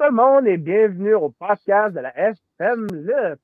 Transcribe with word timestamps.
Bonjour 0.00 0.12
tout 0.12 0.16
le 0.16 0.22
monde 0.22 0.46
et 0.46 0.56
bienvenue 0.56 1.14
au 1.14 1.28
podcast 1.28 1.94
de 1.94 2.00
la 2.00 2.16
FM 2.16 2.86
Lutte. 2.90 3.40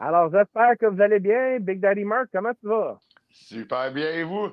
Alors, 0.00 0.28
j'espère 0.32 0.76
que 0.76 0.86
vous 0.86 1.00
allez 1.00 1.20
bien. 1.20 1.60
Big 1.60 1.78
Daddy 1.78 2.02
Mark, 2.02 2.26
comment 2.32 2.52
tu 2.54 2.66
vas? 2.66 2.98
Super 3.30 3.92
bien, 3.92 4.10
et 4.10 4.24
vous? 4.24 4.48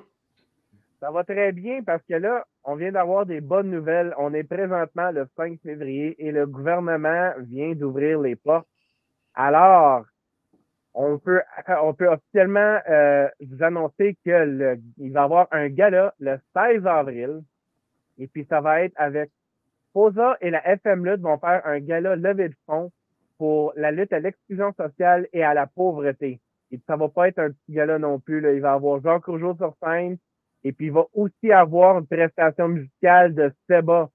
Ça 1.00 1.10
va 1.10 1.24
très 1.24 1.50
bien 1.50 1.82
parce 1.82 2.02
que 2.08 2.14
là, 2.14 2.44
on 2.62 2.76
vient 2.76 2.92
d'avoir 2.92 3.26
des 3.26 3.40
bonnes 3.40 3.70
nouvelles. 3.70 4.14
On 4.18 4.32
est 4.34 4.44
présentement 4.44 5.10
le 5.10 5.26
5 5.36 5.58
février 5.62 6.14
et 6.24 6.30
le 6.30 6.46
gouvernement 6.46 7.32
vient 7.40 7.74
d'ouvrir 7.74 8.20
les 8.20 8.36
portes. 8.36 8.68
Alors, 9.34 10.04
on 10.94 11.18
peut, 11.18 11.42
on 11.82 11.92
peut 11.92 12.06
officiellement 12.08 12.78
euh, 12.88 13.28
vous 13.40 13.64
annoncer 13.64 14.16
que 14.24 14.78
il 14.98 15.12
va 15.12 15.22
y 15.22 15.24
avoir 15.24 15.48
un 15.50 15.68
gala 15.68 16.14
le 16.20 16.38
16 16.54 16.86
avril. 16.86 17.42
Et 18.18 18.28
puis, 18.28 18.46
ça 18.48 18.60
va 18.60 18.82
être 18.82 18.94
avec 18.96 19.30
POSA 19.92 20.36
et 20.40 20.50
la 20.50 20.66
FM 20.66 21.04
Lutte 21.04 21.20
vont 21.20 21.38
faire 21.38 21.62
un 21.64 21.80
gala 21.80 22.16
levé 22.16 22.48
de 22.48 22.54
fonds 22.66 22.90
pour 23.38 23.72
la 23.76 23.90
lutte 23.90 24.12
à 24.12 24.20
l'exclusion 24.20 24.72
sociale 24.72 25.28
et 25.32 25.42
à 25.42 25.54
la 25.54 25.66
pauvreté. 25.66 26.40
Et 26.70 26.80
ça 26.86 26.96
va 26.96 27.08
pas 27.08 27.28
être 27.28 27.38
un 27.38 27.50
petit 27.50 27.72
gala 27.72 27.98
non 27.98 28.18
plus. 28.18 28.40
Là. 28.40 28.52
Il 28.52 28.60
va 28.60 28.72
avoir 28.72 29.00
Jean 29.02 29.20
Courgeot 29.20 29.56
sur 29.56 29.74
scène. 29.82 30.16
Et 30.64 30.72
puis, 30.72 30.86
il 30.86 30.92
va 30.92 31.06
aussi 31.12 31.52
avoir 31.52 31.98
une 31.98 32.06
prestation 32.06 32.68
musicale 32.68 33.34
de 33.34 33.52
Seba. 33.68 34.08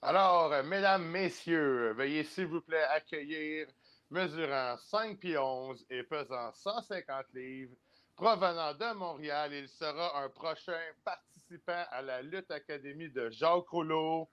Alors, 0.00 0.52
euh, 0.52 0.62
mesdames, 0.62 1.04
messieurs, 1.04 1.92
veuillez 1.94 2.22
s'il 2.22 2.46
vous 2.46 2.60
plaît 2.60 2.84
accueillir, 2.94 3.66
mesurant 4.08 4.76
5 4.76 5.18
pieds 5.18 5.36
11 5.36 5.84
et 5.90 6.04
pesant 6.04 6.52
150 6.52 7.24
livres, 7.34 7.74
provenant 8.14 8.72
de 8.72 8.94
Montréal, 8.94 9.52
il 9.52 9.68
sera 9.68 10.22
un 10.22 10.28
prochain 10.28 10.78
participant 11.04 11.86
à 11.90 12.02
la 12.02 12.22
Lutte 12.22 12.52
Académie 12.52 13.10
de 13.10 13.30
Jacques 13.30 13.68
Rouleau. 13.70 14.28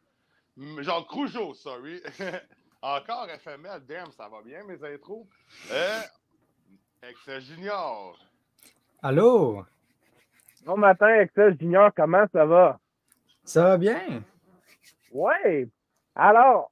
Jacques 0.78 1.10
Rougeau, 1.10 1.56
sorry. 1.56 2.04
Encore 2.84 3.30
FML, 3.30 3.84
damn, 3.88 4.12
ça 4.12 4.30
va 4.30 4.44
bien 4.44 4.64
mes 4.66 4.84
intros. 4.84 5.26
Euh, 5.72 6.02
ex 7.02 7.40
Junior. 7.40 8.16
Allô? 9.02 9.66
Bon 10.64 10.78
matin, 10.78 11.22
Excel 11.22 11.58
Junior, 11.60 11.92
comment 11.96 12.26
ça 12.32 12.46
va? 12.46 12.80
Ça 13.44 13.64
va 13.64 13.78
bien. 13.80 13.98
Oui. 15.12 15.72
Alors, 16.14 16.72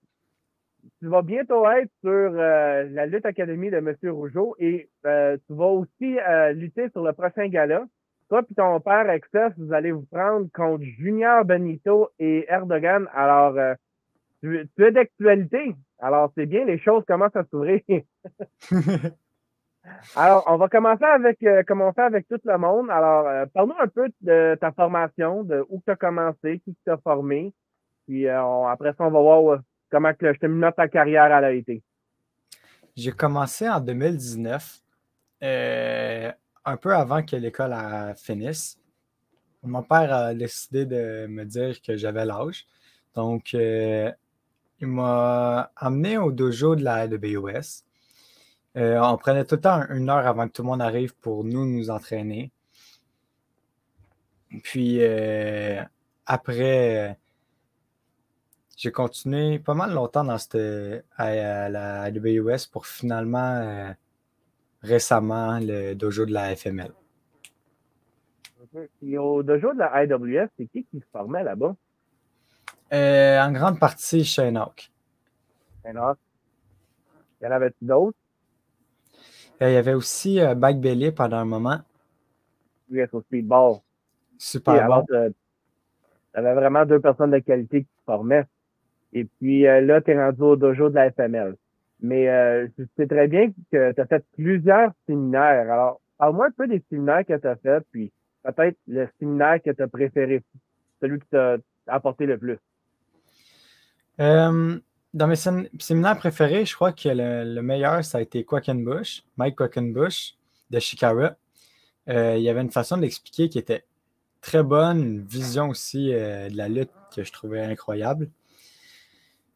tu 1.00 1.08
vas 1.08 1.24
bientôt 1.24 1.68
être 1.68 1.90
sur 2.02 2.12
euh, 2.12 2.84
la 2.92 3.08
lutte 3.08 3.26
académie 3.26 3.72
de 3.72 3.78
M. 3.78 3.96
Rougeau 4.04 4.56
et 4.60 4.90
euh, 5.08 5.38
tu 5.48 5.56
vas 5.56 5.66
aussi 5.66 6.20
euh, 6.20 6.54
lutter 6.54 6.90
sur 6.90 7.04
le 7.04 7.14
prochain 7.14 7.48
gala. 7.48 7.86
Toi 8.30 8.44
et 8.48 8.54
ton 8.54 8.80
père, 8.80 9.10
Excel, 9.10 9.56
vous 9.58 9.74
allez 9.74 9.92
vous 9.92 10.06
prendre 10.12 10.48
contre 10.54 10.84
Junior 10.84 11.44
Benito 11.44 12.12
et 12.20 12.46
Erdogan. 12.48 13.08
Alors, 13.16 13.56
tu, 14.44 14.70
tu 14.76 14.86
es 14.86 14.92
d'actualité. 14.92 15.76
Alors, 15.98 16.32
c'est 16.38 16.46
bien, 16.46 16.64
les 16.64 16.78
choses 16.78 17.04
commencent 17.06 17.36
à 17.36 17.44
s'ouvrir. 17.46 17.82
Alors, 20.16 20.44
on 20.48 20.58
va 20.58 20.68
commencer 20.68 21.04
avec 21.04 21.42
euh, 21.44 21.64
commencer 21.64 22.02
avec 22.02 22.28
tout 22.28 22.40
le 22.44 22.58
monde. 22.58 22.90
Alors, 22.90 23.28
euh, 23.28 23.46
parle-nous 23.54 23.76
un 23.80 23.88
peu 23.88 24.10
de 24.22 24.58
ta 24.60 24.72
formation, 24.72 25.44
de 25.44 25.66
où 25.70 25.82
tu 25.86 25.92
as 25.92 25.96
commencé, 25.96 26.60
qui 26.64 26.76
t'a 26.86 26.98
formé. 26.98 27.54
Puis 28.08 28.28
euh, 28.28 28.66
après 28.66 28.94
ça, 28.98 29.06
on 29.06 29.12
va 29.12 29.20
voir 29.20 29.60
comment 29.92 30.14
que 30.14 30.34
je 30.34 30.40
termine 30.40 30.72
ta 30.76 30.88
carrière 30.88 31.32
à 31.32 31.42
l'AIT. 31.42 31.82
J'ai 32.96 33.12
commencé 33.12 33.70
en 33.70 33.80
2019, 33.80 34.80
un 35.42 36.78
peu 36.78 36.94
avant 36.94 37.24
que 37.24 37.36
l'école 37.36 37.74
finisse. 38.18 38.78
Mon 39.64 39.84
père 39.84 40.14
a 40.14 40.34
décidé 40.34 40.86
de 40.86 41.28
me 41.28 41.46
dire 41.46 41.82
que 41.82 41.96
j'avais 41.96 42.26
l'âge. 42.26 42.66
Donc, 43.16 43.54
il 43.54 44.16
m'a 44.82 45.72
amené 45.76 46.18
au 46.18 46.32
dojo 46.32 46.76
de 46.76 46.84
la 46.84 47.08
BOS. 47.08 47.86
Euh, 48.78 49.00
on 49.02 49.18
prenait 49.18 49.46
tout 49.46 49.56
le 49.56 49.62
temps 49.62 49.82
une 49.90 50.10
heure 50.10 50.28
avant 50.28 50.48
que 50.48 50.54
tout 50.54 50.62
le 50.62 50.68
monde 50.68 50.82
arrive 50.82 51.16
pour 51.16 51.44
nous 51.44 51.66
nous 51.66 51.90
entraîner. 51.90 52.52
Puis 54.64 54.98
euh, 55.02 55.82
après, 56.26 57.18
j'ai 58.78 58.92
continué 58.92 59.60
pas 59.60 59.74
mal 59.74 59.94
longtemps 59.94 60.24
dans 60.24 60.38
cette, 60.38 61.04
à, 61.18 61.70
la 61.70 62.10
WS 62.12 62.68
pour 62.72 62.86
finalement 62.86 63.56
euh, 63.56 63.92
récemment 64.82 65.60
le 65.60 65.94
dojo 65.96 66.26
de 66.26 66.34
la 66.34 66.56
FML. 66.56 66.92
Et 69.02 69.18
au 69.18 69.42
dojo 69.42 69.74
de 69.74 69.80
la 69.80 70.04
IWS, 70.04 70.48
c'est 70.58 70.68
qui 70.68 70.86
qui 70.86 71.00
se 71.00 71.06
formait 71.12 71.44
là-bas? 71.44 71.76
en 72.92 73.52
grande 73.52 73.80
partie, 73.80 74.24
Shane 74.24 74.58
Hawk. 74.58 74.92
Shane 75.84 75.98
Hawk. 75.98 76.18
Il 77.42 77.46
y 77.46 77.48
en 77.48 77.52
avait 77.52 77.74
d'autres? 77.82 78.18
Euh, 79.62 79.70
il 79.70 79.74
y 79.74 79.78
avait 79.78 79.94
aussi 79.94 80.40
euh, 80.40 80.56
Mike 80.56 80.80
Bailey 80.80 81.12
pendant 81.12 81.38
un 81.38 81.46
moment. 81.46 81.80
Oui, 82.92 83.02
au 83.12 83.22
speedball. 83.22 83.78
Super 84.38 84.88
bon. 84.88 85.06
Tu 85.06 85.34
avais 86.34 86.54
vraiment 86.54 86.86
deux 86.86 87.00
personnes 87.00 87.32
de 87.32 87.40
qualité 87.40 87.84
qui 87.84 87.90
se 87.90 88.04
formaient. 88.06 88.46
Et 89.14 89.26
puis 89.26 89.68
euh, 89.68 89.82
là, 89.82 90.02
tu 90.02 90.12
es 90.12 90.18
rendu 90.18 90.42
au 90.42 90.56
dojo 90.56 90.90
de 90.90 90.96
la 90.96 91.12
FML. 91.12 91.56
Mais 92.02 92.30
euh, 92.30 92.68
tu 92.76 92.88
sais 92.96 93.08
très 93.08 93.28
bien 93.28 93.52
que 93.72 93.92
tu 93.92 94.02
as 94.02 94.06
fait 94.06 94.24
plusieurs 94.36 94.92
séminaires. 95.06 95.72
Alors, 95.72 96.02
parle-moi 96.18 96.48
un 96.48 96.52
peu 96.52 96.68
des 96.68 96.82
séminaires 96.90 97.26
que 97.26 97.38
tu 97.38 97.48
as 97.48 97.56
fait, 97.58 97.84
puis 97.92 98.12
peut-être 98.44 98.78
le 98.88 99.08
séminaire 99.20 99.62
que 99.62 99.72
tu 99.72 99.82
as 99.82 99.88
préféré, 99.88 100.42
celui 101.02 101.20
qui 101.20 101.28
t'a 101.28 101.58
apporté 101.88 102.26
le 102.26 102.38
plus. 102.38 102.58
Euh, 104.22 104.80
dans 105.14 105.28
mes 105.28 105.36
séminaires 105.36 106.18
préférés, 106.18 106.66
je 106.66 106.76
crois 106.76 106.92
que 106.92 107.10
le, 107.10 107.62
meilleur, 107.62 108.04
ça 108.06 108.20
a 108.20 108.22
été 108.22 108.44
Quackenbush, 108.44 109.24
Mike 109.38 109.56
Quackenbush 109.56 110.36
de 110.70 110.80
Shikara. 110.80 111.36
Euh, 112.10 112.38
il 112.38 112.44
y 112.44 112.50
avait 112.50 112.62
une 112.62 112.72
façon 112.72 112.98
d'expliquer 112.98 113.50
qui 113.50 113.58
était 113.58 113.86
très 114.42 114.64
bonne, 114.64 115.02
une 115.02 115.26
vision 115.26 115.70
aussi 115.70 116.14
euh, 116.14 116.50
de 116.50 116.58
la 116.58 116.70
lutte 116.70 116.92
que 117.16 117.24
je 117.24 117.32
trouvais 117.32 117.62
incroyable. 117.62 118.30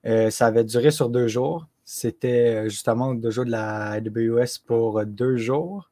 Euh, 0.05 0.29
ça 0.29 0.47
avait 0.47 0.63
duré 0.63 0.91
sur 0.91 1.09
deux 1.09 1.27
jours. 1.27 1.67
C'était 1.85 2.69
justement 2.69 3.13
deux 3.13 3.29
jours 3.29 3.45
de 3.45 3.51
la 3.51 3.99
WS 3.99 4.57
pour 4.65 5.05
deux 5.05 5.37
jours. 5.37 5.89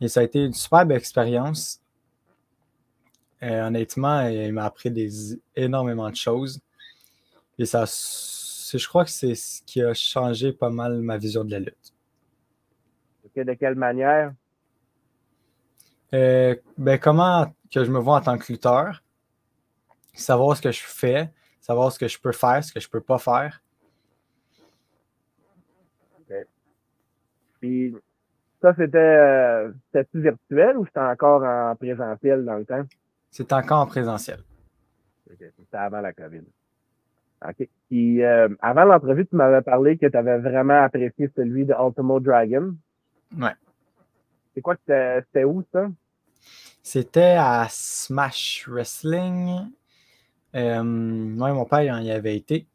Et 0.00 0.08
ça 0.08 0.20
a 0.20 0.22
été 0.22 0.44
une 0.44 0.54
superbe 0.54 0.92
expérience. 0.92 1.80
honnêtement, 3.42 4.22
il 4.28 4.52
m'a 4.52 4.64
appris 4.64 4.90
des, 4.90 5.38
énormément 5.56 6.08
de 6.08 6.16
choses. 6.16 6.60
Et 7.60 7.66
ça, 7.66 7.84
je 7.84 8.88
crois 8.88 9.04
que 9.04 9.10
c'est 9.10 9.34
ce 9.34 9.60
qui 9.64 9.82
a 9.82 9.92
changé 9.92 10.50
pas 10.50 10.70
mal 10.70 11.02
ma 11.02 11.18
vision 11.18 11.44
de 11.44 11.50
la 11.50 11.58
lutte. 11.58 11.92
de 13.36 13.52
quelle 13.52 13.74
manière? 13.74 14.32
Euh, 16.14 16.56
ben, 16.78 16.98
comment 16.98 17.54
que 17.70 17.84
je 17.84 17.90
me 17.90 17.98
vois 17.98 18.16
en 18.16 18.22
tant 18.22 18.38
que 18.38 18.50
lutteur, 18.50 19.02
savoir 20.14 20.56
ce 20.56 20.62
que 20.62 20.72
je 20.72 20.82
fais, 20.82 21.30
savoir 21.60 21.92
ce 21.92 21.98
que 21.98 22.08
je 22.08 22.18
peux 22.18 22.32
faire, 22.32 22.64
ce 22.64 22.72
que 22.72 22.80
je 22.80 22.88
peux 22.88 23.02
pas 23.02 23.18
faire. 23.18 23.62
Puis 27.60 27.94
ça, 28.62 28.74
c'était 28.74 28.96
euh, 28.96 29.70
virtuel 30.14 30.78
ou 30.78 30.86
c'était 30.86 31.00
encore 31.00 31.42
en 31.44 31.76
présentiel 31.76 32.42
dans 32.46 32.56
le 32.56 32.64
temps? 32.64 32.86
C'est 33.30 33.52
encore 33.52 33.80
en 33.80 33.86
présentiel. 33.86 34.42
C'était 35.28 35.76
avant 35.76 36.00
la 36.00 36.14
COVID. 36.14 36.44
OK. 37.46 37.68
Puis 37.88 38.22
euh, 38.22 38.48
avant 38.60 38.84
l'entrevue, 38.84 39.26
tu 39.26 39.36
m'avais 39.36 39.62
parlé 39.62 39.96
que 39.96 40.06
tu 40.06 40.16
avais 40.16 40.38
vraiment 40.38 40.82
apprécié 40.82 41.30
celui 41.34 41.64
de 41.64 41.74
Ultimo 41.74 42.20
Dragon. 42.20 42.74
Ouais. 43.36 43.54
C'est 44.54 44.60
quoi 44.60 44.76
que 44.76 44.82
c'était 45.26 45.44
où 45.44 45.64
ça? 45.72 45.88
C'était 46.82 47.36
à 47.38 47.66
Smash 47.70 48.66
Wrestling. 48.68 49.70
Euh, 50.54 50.82
moi 50.82 51.52
mon 51.52 51.64
père 51.64 52.00
il 52.00 52.06
y 52.06 52.10
avait 52.10 52.36
été. 52.36 52.66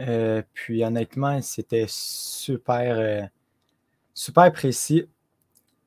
Euh, 0.00 0.42
puis 0.52 0.84
honnêtement, 0.84 1.40
c'était 1.40 1.86
super, 1.88 3.28
super 4.12 4.52
précis. 4.52 5.08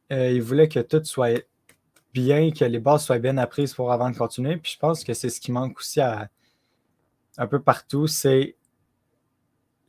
il 0.09 0.41
voulait 0.41 0.69
que 0.69 0.79
tout 0.79 1.03
soit 1.03 1.45
bien, 2.13 2.51
que 2.51 2.65
les 2.65 2.79
bases 2.79 3.03
soient 3.03 3.19
bien 3.19 3.37
apprises 3.37 3.73
pour 3.73 3.91
avant 3.91 4.09
de 4.09 4.17
continuer. 4.17 4.57
Puis 4.57 4.73
je 4.73 4.79
pense 4.79 5.03
que 5.03 5.13
c'est 5.13 5.29
ce 5.29 5.39
qui 5.39 5.51
manque 5.51 5.77
aussi 5.77 5.99
à, 5.99 6.29
un 7.37 7.47
peu 7.47 7.61
partout, 7.61 8.07
c'est 8.07 8.55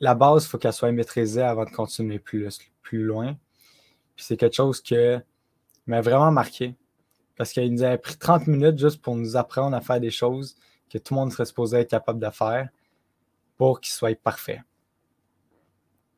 la 0.01 0.15
base, 0.15 0.45
il 0.45 0.49
faut 0.49 0.59
qu'elle 0.59 0.73
soit 0.73 0.93
maîtrisée 0.93 1.43
avant 1.43 1.65
de 1.65 1.71
continuer 1.71 2.19
plus, 2.19 2.59
plus 2.83 3.05
loin. 3.05 3.35
Puis 4.15 4.25
c'est 4.25 4.37
quelque 4.37 4.55
chose 4.55 4.81
qui 4.81 4.97
m'a 5.87 6.01
vraiment 6.01 6.31
marqué. 6.31 6.75
Parce 7.37 7.53
qu'il 7.53 7.73
nous 7.73 7.83
avait 7.83 7.99
pris 7.99 8.17
30 8.17 8.47
minutes 8.49 8.79
juste 8.79 9.01
pour 9.01 9.17
nous 9.17 9.37
apprendre 9.37 9.77
à 9.77 9.81
faire 9.81 10.01
des 10.01 10.11
choses 10.11 10.57
que 10.91 10.99
tout 10.99 11.15
le 11.15 11.21
monde 11.21 11.33
serait 11.33 11.45
supposé 11.45 11.79
être 11.79 11.91
capable 11.91 12.19
de 12.19 12.31
faire 12.31 12.69
pour 13.57 13.81
qu'il 13.81 13.93
soit 13.93 14.19
parfait. 14.21 14.63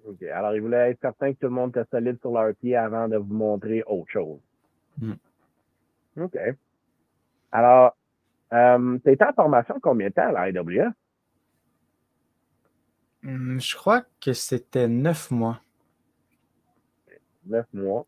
OK. 0.06 0.22
Alors, 0.22 0.54
il 0.54 0.62
voulait 0.62 0.90
être 0.90 1.00
certain 1.00 1.32
que 1.32 1.38
tout 1.38 1.46
le 1.46 1.50
monde 1.50 1.70
était 1.70 1.84
solide 1.90 2.18
sur 2.20 2.32
leur 2.32 2.54
pied 2.54 2.76
avant 2.76 3.08
de 3.08 3.16
vous 3.16 3.34
montrer 3.34 3.82
autre 3.86 4.10
chose. 4.10 4.38
Mm. 4.98 5.12
OK. 6.22 6.38
Alors, 7.52 7.96
euh, 8.52 8.98
tu 9.04 9.12
été 9.12 9.24
en 9.24 9.32
formation 9.32 9.76
combien 9.80 10.08
de 10.08 10.14
temps 10.14 10.34
à 10.34 10.50
la? 10.50 10.92
Hum, 13.24 13.60
je 13.60 13.76
crois 13.76 14.02
que 14.20 14.32
c'était 14.32 14.88
neuf 14.88 15.30
mois. 15.30 15.60
Neuf 17.46 17.66
mois. 17.72 18.06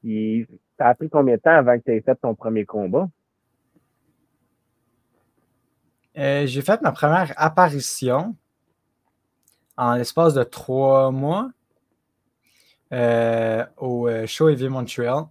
Puis, 0.00 0.46
ça 0.78 0.88
a 0.88 0.94
pris 0.94 1.08
combien 1.08 1.36
de 1.36 1.40
temps 1.40 1.50
avant 1.50 1.78
que 1.78 1.84
tu 1.84 1.92
aies 1.92 2.00
fait 2.00 2.16
ton 2.16 2.34
premier 2.34 2.64
combat? 2.64 3.08
Euh, 6.18 6.46
j'ai 6.46 6.60
fait 6.60 6.80
ma 6.82 6.92
première 6.92 7.32
apparition 7.36 8.36
en 9.76 9.94
l'espace 9.94 10.34
de 10.34 10.42
trois 10.42 11.10
mois 11.10 11.50
euh, 12.92 13.64
au 13.78 14.08
euh, 14.08 14.26
Show 14.26 14.50
Heavy 14.50 14.68
Montreal, 14.68 15.24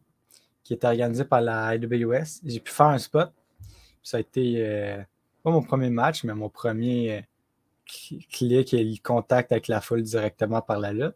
qui 0.64 0.74
était 0.74 0.88
organisé 0.88 1.26
par 1.26 1.42
la 1.42 1.76
IWS. 1.76 2.42
J'ai 2.46 2.60
pu 2.60 2.72
faire 2.72 2.88
un 2.88 2.98
spot. 2.98 3.32
Ça 4.02 4.18
a 4.18 4.20
été 4.22 5.04
pas 5.44 5.52
mon 5.52 5.62
premier 5.62 5.92
match, 5.92 6.24
mais 6.24 6.34
mon 6.34 6.50
premier 6.50 7.24
clic 8.30 8.74
et 8.74 8.84
le 8.84 8.98
contact 9.04 9.52
avec 9.52 9.68
la 9.68 9.82
foule 9.82 10.04
directement 10.04 10.62
par 10.62 10.80
la 10.80 10.94
lutte. 10.94 11.16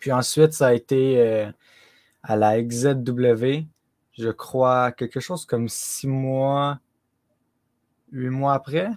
Puis 0.00 0.12
ensuite, 0.12 0.52
ça 0.52 0.68
a 0.68 0.72
été 0.74 1.50
à 2.22 2.36
la 2.36 2.62
XZW, 2.62 3.64
je 4.12 4.30
crois, 4.30 4.92
quelque 4.92 5.20
chose 5.20 5.44
comme 5.44 5.68
six 5.68 6.06
mois, 6.06 6.78
huit 8.12 8.30
mois 8.30 8.54
après. 8.54 8.90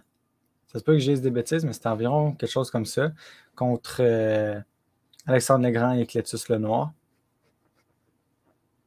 Ça 0.67 0.79
se 0.79 0.83
peut 0.83 0.93
que 0.93 0.99
j'ai 0.99 1.19
des 1.19 1.31
bêtises, 1.31 1.65
mais 1.65 1.73
c'était 1.73 1.87
environ 1.87 2.33
quelque 2.33 2.49
chose 2.49 2.71
comme 2.71 2.85
ça, 2.85 3.11
contre 3.55 3.97
euh, 3.99 4.59
Alexandre 5.27 5.65
Legrand 5.65 5.91
et 5.93 6.05
Clétus 6.05 6.47
Lenoir. 6.49 6.93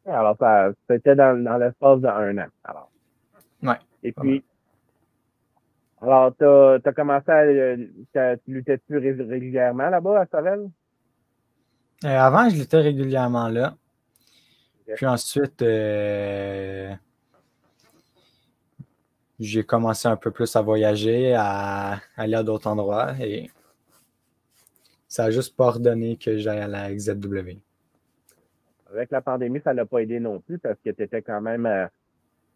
Alors, 0.07 0.37
ça, 0.39 0.71
c'était 0.89 1.15
dans, 1.15 1.43
dans 1.43 1.57
l'espace 1.57 2.01
d'un 2.01 2.39
an. 2.39 2.49
Alors. 2.65 2.91
Ouais. 3.63 3.79
Et 4.03 4.13
puis, 4.13 4.45
alors, 6.07 6.35
tu 6.37 6.89
as, 6.89 6.93
commencé 6.93 7.31
à. 7.31 8.37
Tu 8.37 8.53
luttais-tu 8.53 8.97
régulièrement 8.99 9.91
là-bas 9.91 10.21
à 10.21 10.27
Sorel? 10.27 10.69
Euh, 12.05 12.09
avant, 12.09 12.49
je 12.49 12.57
luttais 12.57 12.81
régulièrement 12.81 13.49
là. 13.49 13.75
Puis 14.95 15.07
ensuite, 15.07 15.63
euh, 15.63 16.93
j'ai 19.41 19.65
commencé 19.65 20.09
un 20.09 20.17
peu 20.17 20.31
plus 20.31 20.55
à 20.57 20.61
voyager, 20.61 21.35
à 21.35 22.01
aller 22.17 22.35
à 22.35 22.43
d'autres 22.43 22.69
endroits 22.69 23.13
et 23.21 23.51
ça 25.09 25.25
n'a 25.25 25.31
juste 25.31 25.57
pas 25.57 25.67
ordonné 25.67 26.17
que 26.17 26.39
j'aille 26.39 26.61
à 26.61 26.69
la 26.69 26.93
XZW. 26.93 27.59
Avec 28.91 29.11
la 29.11 29.23
pandémie, 29.23 29.61
ça 29.63 29.73
l'a 29.73 29.87
pas 29.87 30.01
aidé 30.01 30.21
non 30.21 30.41
plus 30.41 30.59
parce 30.59 30.79
que 30.85 30.91
tu 30.91 31.03
étais 31.03 31.23
quand 31.23 31.41
même. 31.41 31.67
Euh, 31.67 31.87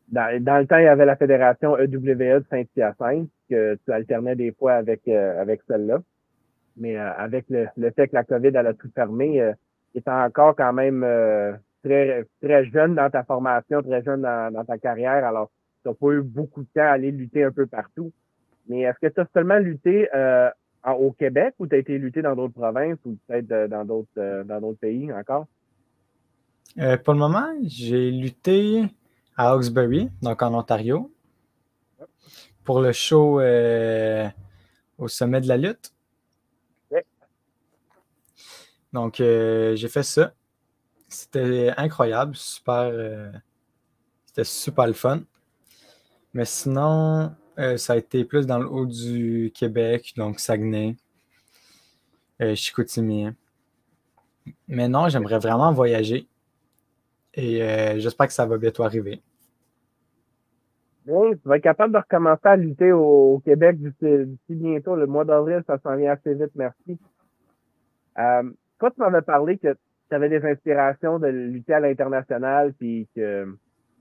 dans, 0.09 0.29
le 0.33 0.67
temps, 0.67 0.79
il 0.79 0.85
y 0.85 0.89
avait 0.89 1.05
la 1.05 1.17
fédération 1.17 1.77
EWE 1.77 2.15
de 2.15 2.45
Saint-Hyacinthe, 2.51 3.29
que 3.49 3.79
tu 3.85 3.93
alternais 3.93 4.37
des 4.37 4.53
fois 4.53 4.75
avec, 4.75 5.07
euh, 5.09 5.41
avec 5.41 5.61
celle-là. 5.69 6.01
Mais 6.77 6.97
avec 6.97 7.47
le, 7.49 7.67
fait 7.91 8.07
que 8.07 8.15
la 8.15 8.23
COVID 8.23 8.57
a 8.57 8.73
tout 8.73 8.89
fermé, 8.95 9.43
il 9.95 9.99
était 9.99 10.11
encore 10.11 10.55
quand 10.55 10.73
même 10.73 11.05
très, 11.83 12.25
très 12.43 12.65
jeune 12.67 12.95
dans 12.95 13.11
ta 13.11 13.25
formation, 13.25 13.83
très 13.83 14.03
jeune 14.03 14.23
dans, 14.23 14.65
ta 14.65 14.79
carrière. 14.79 15.25
Alors, 15.25 15.51
tu 15.83 15.89
n'as 15.89 15.95
pas 15.95 16.13
eu 16.13 16.23
beaucoup 16.23 16.63
de 16.63 16.69
temps 16.75 16.83
à 16.83 16.91
aller 16.91 17.11
lutter 17.11 17.45
un 17.45 17.51
peu 17.51 17.67
partout. 17.67 18.13
Mais 18.69 18.83
est-ce 18.83 18.99
que 19.01 19.13
tu 19.13 19.21
as 19.21 19.27
seulement 19.33 19.59
lutté 19.59 20.09
euh, 20.15 20.51
au 20.99 21.13
Québec 21.13 21.55
ou 21.59 21.67
tu 21.67 21.75
as 21.75 21.79
été 21.79 21.99
lutté 21.99 22.23
dans 22.23 22.37
d'autres 22.37 22.55
provinces 22.55 22.99
ou 23.05 23.17
peut-être 23.27 23.51
euh, 23.51 23.69
dans 23.69 23.85
d'autres 23.85 24.09
euh, 24.19 24.45
dans 24.45 24.61
d'autres 24.61 24.81
pays 24.81 25.13
encore? 25.13 25.47
pour 27.05 27.15
le 27.15 27.19
moment, 27.19 27.49
j'ai 27.65 28.13
lutté 28.13 28.85
à 29.37 29.51
Hawkesbury, 29.51 30.11
donc 30.23 30.43
en 30.43 30.55
Ontario, 30.55 31.11
pour 32.69 32.83
le 32.83 32.93
show 32.93 33.41
au 34.99 35.09
sommet 35.09 35.41
de 35.41 35.49
la 35.49 35.57
lutte. 35.57 35.95
Donc, 38.93 39.15
j'ai 39.17 39.89
fait 39.89 40.03
ça. 40.03 40.35
C'était 41.09 41.73
incroyable, 41.79 42.37
super. 42.37 42.91
Euh, 42.93 43.33
c'était 44.27 44.45
super 44.45 44.87
le 44.87 44.93
fun. 44.93 45.23
Mais 46.35 46.45
sinon, 46.45 47.35
euh, 47.59 47.79
ça 47.79 47.95
a 47.95 47.97
été 47.97 48.27
plus 48.27 48.47
dans 48.47 48.59
le 48.59 48.69
haut 48.69 48.85
du 48.85 49.51
Québec, 49.55 50.13
donc 50.19 50.39
Saguenay, 50.39 50.95
euh, 52.43 52.55
Chicoutimi. 52.55 53.29
Mais 54.67 54.89
non, 54.89 55.09
j'aimerais 55.09 55.39
vraiment 55.39 55.73
voyager. 55.73 56.29
Et 57.33 57.61
j'espère 57.99 58.27
que 58.27 58.35
ça 58.35 58.45
va 58.45 58.59
bientôt 58.59 58.83
arriver. 58.83 59.23
Oui, 61.11 61.39
tu 61.41 61.49
vas 61.49 61.57
être 61.57 61.63
capable 61.63 61.95
de 61.95 61.99
recommencer 61.99 62.47
à 62.47 62.57
lutter 62.57 62.93
au, 62.93 63.41
Québec 63.43 63.79
d'ici 63.81 64.39
bientôt. 64.51 64.95
Le 64.95 65.07
mois 65.07 65.25
d'avril, 65.25 65.63
ça 65.67 65.79
s'en 65.79 65.97
vient 65.97 66.13
assez 66.13 66.35
vite, 66.35 66.53
merci. 66.55 66.99
toi, 68.15 68.91
tu 68.91 69.01
m'avais 69.01 69.23
parlé 69.23 69.57
que 69.57 69.73
tu 69.73 70.15
avais 70.15 70.29
des 70.29 70.45
inspirations 70.45 71.19
de 71.19 71.29
lutter 71.29 71.73
à 71.73 71.81
l'international, 71.81 72.75
puis 72.75 73.09
que 73.17 73.47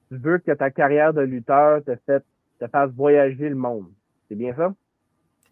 tu 0.10 0.18
veux 0.18 0.38
que 0.40 0.52
ta 0.52 0.70
carrière 0.70 1.14
de 1.14 1.22
lutteur 1.22 1.82
te, 1.84 2.68
fasse 2.68 2.92
voyager 2.92 3.48
le 3.48 3.56
monde. 3.56 3.88
C'est 4.28 4.36
bien 4.36 4.54
ça? 4.54 4.74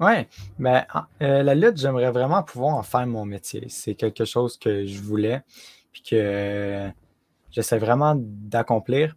Oui, 0.02 0.28
mais 0.60 0.86
euh, 1.22 1.42
la 1.42 1.56
lutte, 1.56 1.78
j'aimerais 1.78 2.12
vraiment 2.12 2.44
pouvoir 2.44 2.76
en 2.76 2.84
faire 2.84 3.08
mon 3.08 3.24
métier. 3.24 3.68
C'est 3.70 3.96
quelque 3.96 4.26
chose 4.26 4.58
que 4.58 4.86
je 4.86 5.02
voulais, 5.02 5.42
puis 5.94 6.02
que 6.02 6.90
j'essaie 7.50 7.78
vraiment 7.78 8.14
d'accomplir. 8.18 9.16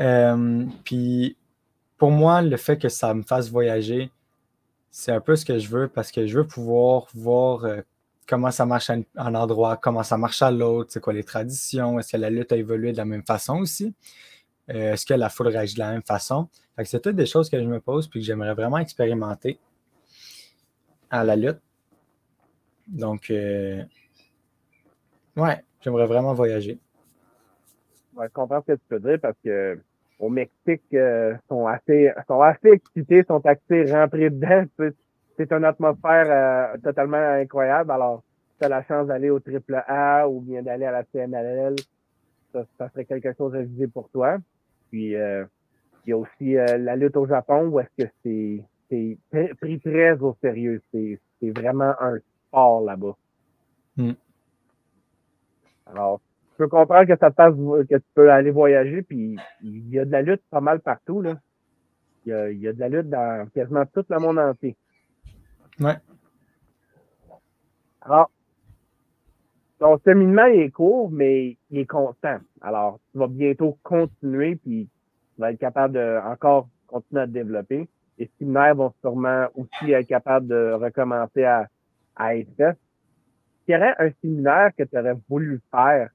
Euh, 0.00 0.64
puis 0.84 1.36
pour 1.98 2.10
moi, 2.10 2.42
le 2.42 2.56
fait 2.56 2.78
que 2.78 2.88
ça 2.88 3.14
me 3.14 3.22
fasse 3.22 3.50
voyager, 3.50 4.10
c'est 4.90 5.12
un 5.12 5.20
peu 5.20 5.36
ce 5.36 5.44
que 5.44 5.58
je 5.58 5.68
veux 5.68 5.88
parce 5.88 6.10
que 6.10 6.26
je 6.26 6.38
veux 6.38 6.46
pouvoir 6.46 7.06
voir 7.14 7.64
euh, 7.64 7.80
comment 8.26 8.50
ça 8.50 8.66
marche 8.66 8.90
à 8.90 8.96
un 9.16 9.34
endroit, 9.34 9.76
comment 9.76 10.02
ça 10.02 10.16
marche 10.18 10.42
à 10.42 10.50
l'autre, 10.50 10.90
c'est 10.92 11.00
quoi 11.00 11.12
les 11.12 11.24
traditions, 11.24 11.98
est-ce 11.98 12.12
que 12.12 12.16
la 12.16 12.30
lutte 12.30 12.52
a 12.52 12.56
évolué 12.56 12.92
de 12.92 12.96
la 12.96 13.04
même 13.04 13.24
façon 13.24 13.58
aussi? 13.58 13.94
Euh, 14.70 14.92
est-ce 14.94 15.06
que 15.06 15.14
la 15.14 15.28
foule 15.28 15.48
réagit 15.48 15.74
de 15.74 15.80
la 15.80 15.92
même 15.92 16.02
façon? 16.02 16.48
c'est 16.84 17.00
toutes 17.00 17.16
des 17.16 17.24
choses 17.26 17.48
que 17.48 17.58
je 17.58 17.66
me 17.66 17.80
pose 17.80 18.06
et 18.06 18.10
que 18.10 18.20
j'aimerais 18.20 18.52
vraiment 18.52 18.76
expérimenter 18.78 19.58
à 21.08 21.24
la 21.24 21.36
lutte. 21.36 21.60
Donc, 22.86 23.32
ouais, 25.36 25.64
j'aimerais 25.80 26.06
vraiment 26.06 26.34
voyager. 26.34 26.78
Je 28.22 28.32
comprends 28.32 28.60
ce 28.62 28.72
que 28.72 28.78
tu 28.78 28.84
peux 28.88 29.00
dire 29.00 29.18
parce 29.20 29.36
que 29.44 29.78
au 30.18 30.30
Mexique, 30.30 30.82
euh, 30.94 31.34
sont 31.48 31.66
assez 31.66 32.10
sont 32.26 32.40
assez 32.40 32.68
excités, 32.68 33.22
sont 33.24 33.44
assez 33.44 33.92
rentrés 33.92 34.30
dedans 34.30 34.64
c'est 35.36 35.52
une 35.52 35.64
atmosphère 35.64 36.26
euh, 36.28 36.78
totalement 36.78 37.16
incroyable. 37.16 37.90
Alors, 37.90 38.22
tu 38.58 38.64
as 38.64 38.68
la 38.68 38.82
chance 38.84 39.06
d'aller 39.06 39.30
au 39.30 39.38
triple 39.38 39.82
A 39.86 40.28
ou 40.28 40.40
bien 40.40 40.62
d'aller 40.62 40.86
à 40.86 40.92
la 40.92 41.04
CMLL, 41.04 41.76
ça, 42.52 42.88
serait 42.90 43.04
quelque 43.04 43.34
chose 43.34 43.54
à 43.54 43.62
viser 43.62 43.86
pour 43.86 44.08
toi. 44.10 44.38
Puis, 44.90 45.14
euh, 45.14 45.44
il 46.04 46.10
y 46.10 46.12
a 46.12 46.16
aussi 46.16 46.56
euh, 46.56 46.78
la 46.78 46.96
lutte 46.96 47.16
au 47.16 47.26
Japon 47.26 47.68
où 47.68 47.80
est-ce 47.80 48.04
que 48.04 48.10
c'est 48.22 48.64
c'est 48.88 49.18
pris 49.60 49.80
très 49.80 50.12
au 50.20 50.36
sérieux. 50.40 50.80
C'est 50.92 51.18
vraiment 51.42 51.94
un 52.00 52.18
sport 52.48 52.82
là-bas. 52.82 53.16
Hmm. 53.96 54.12
Alors, 55.86 56.20
je 56.56 56.64
peux 56.64 56.68
comprendre 56.68 57.06
que 57.06 57.18
ça 57.18 57.30
te 57.30 57.36
passe, 57.36 57.54
que 57.54 57.96
tu 57.96 58.06
peux 58.14 58.30
aller 58.30 58.50
voyager, 58.50 59.02
puis 59.02 59.36
il 59.62 59.90
y 59.90 59.98
a 59.98 60.06
de 60.06 60.10
la 60.10 60.22
lutte 60.22 60.42
pas 60.50 60.62
mal 60.62 60.80
partout, 60.80 61.20
là. 61.20 61.38
Il 62.24 62.30
y 62.30 62.32
a, 62.32 62.50
il 62.50 62.58
y 62.58 62.66
a 62.66 62.72
de 62.72 62.80
la 62.80 62.88
lutte 62.88 63.10
dans 63.10 63.46
quasiment 63.54 63.84
tout 63.86 64.04
le 64.08 64.18
monde 64.18 64.38
entier. 64.38 64.74
Ouais. 65.78 65.96
Alors, 68.00 68.30
ton 69.78 69.98
cheminement 69.98 70.46
est 70.46 70.70
court, 70.70 71.10
mais 71.10 71.58
il 71.70 71.78
est 71.78 71.86
constant. 71.86 72.38
Alors, 72.62 73.00
tu 73.12 73.18
vas 73.18 73.28
bientôt 73.28 73.78
continuer, 73.82 74.56
puis 74.56 74.88
tu 75.34 75.40
vas 75.40 75.52
être 75.52 75.60
capable 75.60 75.94
de 75.94 76.18
encore 76.24 76.68
continuer 76.86 77.22
à 77.22 77.26
te 77.26 77.32
développer. 77.32 77.86
Les 78.18 78.30
séminaires 78.38 78.76
vont 78.76 78.94
sûrement 79.02 79.48
aussi 79.54 79.92
être 79.92 80.08
capables 80.08 80.46
de 80.46 80.72
recommencer 80.72 81.44
à, 81.44 81.68
à 82.16 82.34
être 82.34 82.48
faits. 82.56 82.78
S'il 83.64 83.74
y 83.74 83.76
aurait 83.76 83.94
un 83.98 84.10
séminaire 84.22 84.70
que 84.76 84.84
tu 84.84 84.98
aurais 84.98 85.16
voulu 85.28 85.60
faire, 85.70 86.08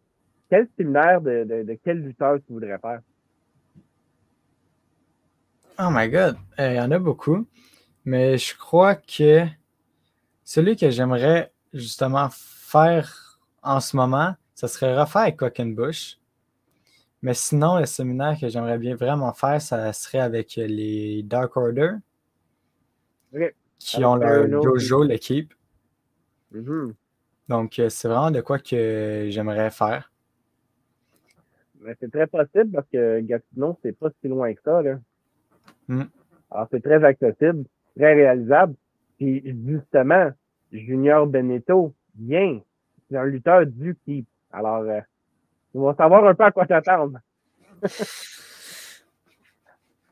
quel 0.51 0.67
séminaire 0.77 1.21
de, 1.21 1.63
de, 1.63 1.77
quel 1.81 1.99
lutteur 1.99 2.35
tu 2.45 2.51
voudrais 2.51 2.77
faire? 2.77 2.99
Oh 5.79 5.87
my 5.89 6.09
god, 6.09 6.35
euh, 6.59 6.73
il 6.73 6.75
y 6.75 6.81
en 6.81 6.91
a 6.91 6.99
beaucoup. 6.99 7.47
Mais 8.03 8.37
je 8.37 8.57
crois 8.57 8.95
que 8.95 9.45
celui 10.43 10.75
que 10.75 10.89
j'aimerais 10.89 11.53
justement 11.73 12.27
faire 12.31 13.39
en 13.63 13.79
ce 13.79 13.95
moment, 13.95 14.35
ce 14.53 14.67
serait 14.67 14.99
refaire 14.99 15.21
avec 15.21 15.37
Quackenbush. 15.37 16.19
Mais 17.21 17.33
sinon, 17.33 17.79
le 17.79 17.85
séminaire 17.85 18.37
que 18.37 18.49
j'aimerais 18.49 18.77
bien 18.77 18.95
vraiment 18.95 19.31
faire, 19.31 19.61
ça 19.61 19.93
serait 19.93 20.19
avec 20.19 20.55
les 20.57 21.23
Dark 21.23 21.55
Order. 21.55 21.93
Qui 23.79 24.03
ont 24.03 24.15
leur 24.15 24.49
dojo, 24.49 25.03
l'équipe. 25.03 25.53
Mm-hmm. 26.53 26.93
Donc, 27.47 27.79
euh, 27.79 27.87
c'est 27.87 28.09
vraiment 28.09 28.31
de 28.31 28.41
quoi 28.41 28.59
que 28.59 29.27
j'aimerais 29.29 29.71
faire. 29.71 30.10
Mais 31.81 31.95
c'est 31.99 32.11
très 32.11 32.27
possible 32.27 32.71
parce 32.71 32.87
que 32.89 33.19
Gatineau, 33.21 33.77
c'est 33.81 33.97
pas 33.97 34.09
si 34.21 34.27
loin 34.27 34.53
que 34.53 34.61
ça. 34.63 34.81
Là. 34.81 34.99
Mm. 35.87 36.03
Alors, 36.51 36.67
c'est 36.71 36.83
très 36.83 37.03
accessible, 37.03 37.65
très 37.95 38.13
réalisable. 38.13 38.75
Puis, 39.17 39.43
justement, 39.67 40.31
Junior 40.71 41.25
Beneteau, 41.27 41.93
bien, 42.13 42.61
c'est 43.09 43.17
un 43.17 43.25
lutteur 43.25 43.65
du 43.65 43.95
keep. 44.05 44.27
Alors, 44.51 44.83
euh, 44.83 45.01
on 45.73 45.83
va 45.83 45.95
savoir 45.95 46.25
un 46.25 46.35
peu 46.35 46.43
à 46.43 46.51
quoi 46.51 46.65
t'attendre. 46.65 47.19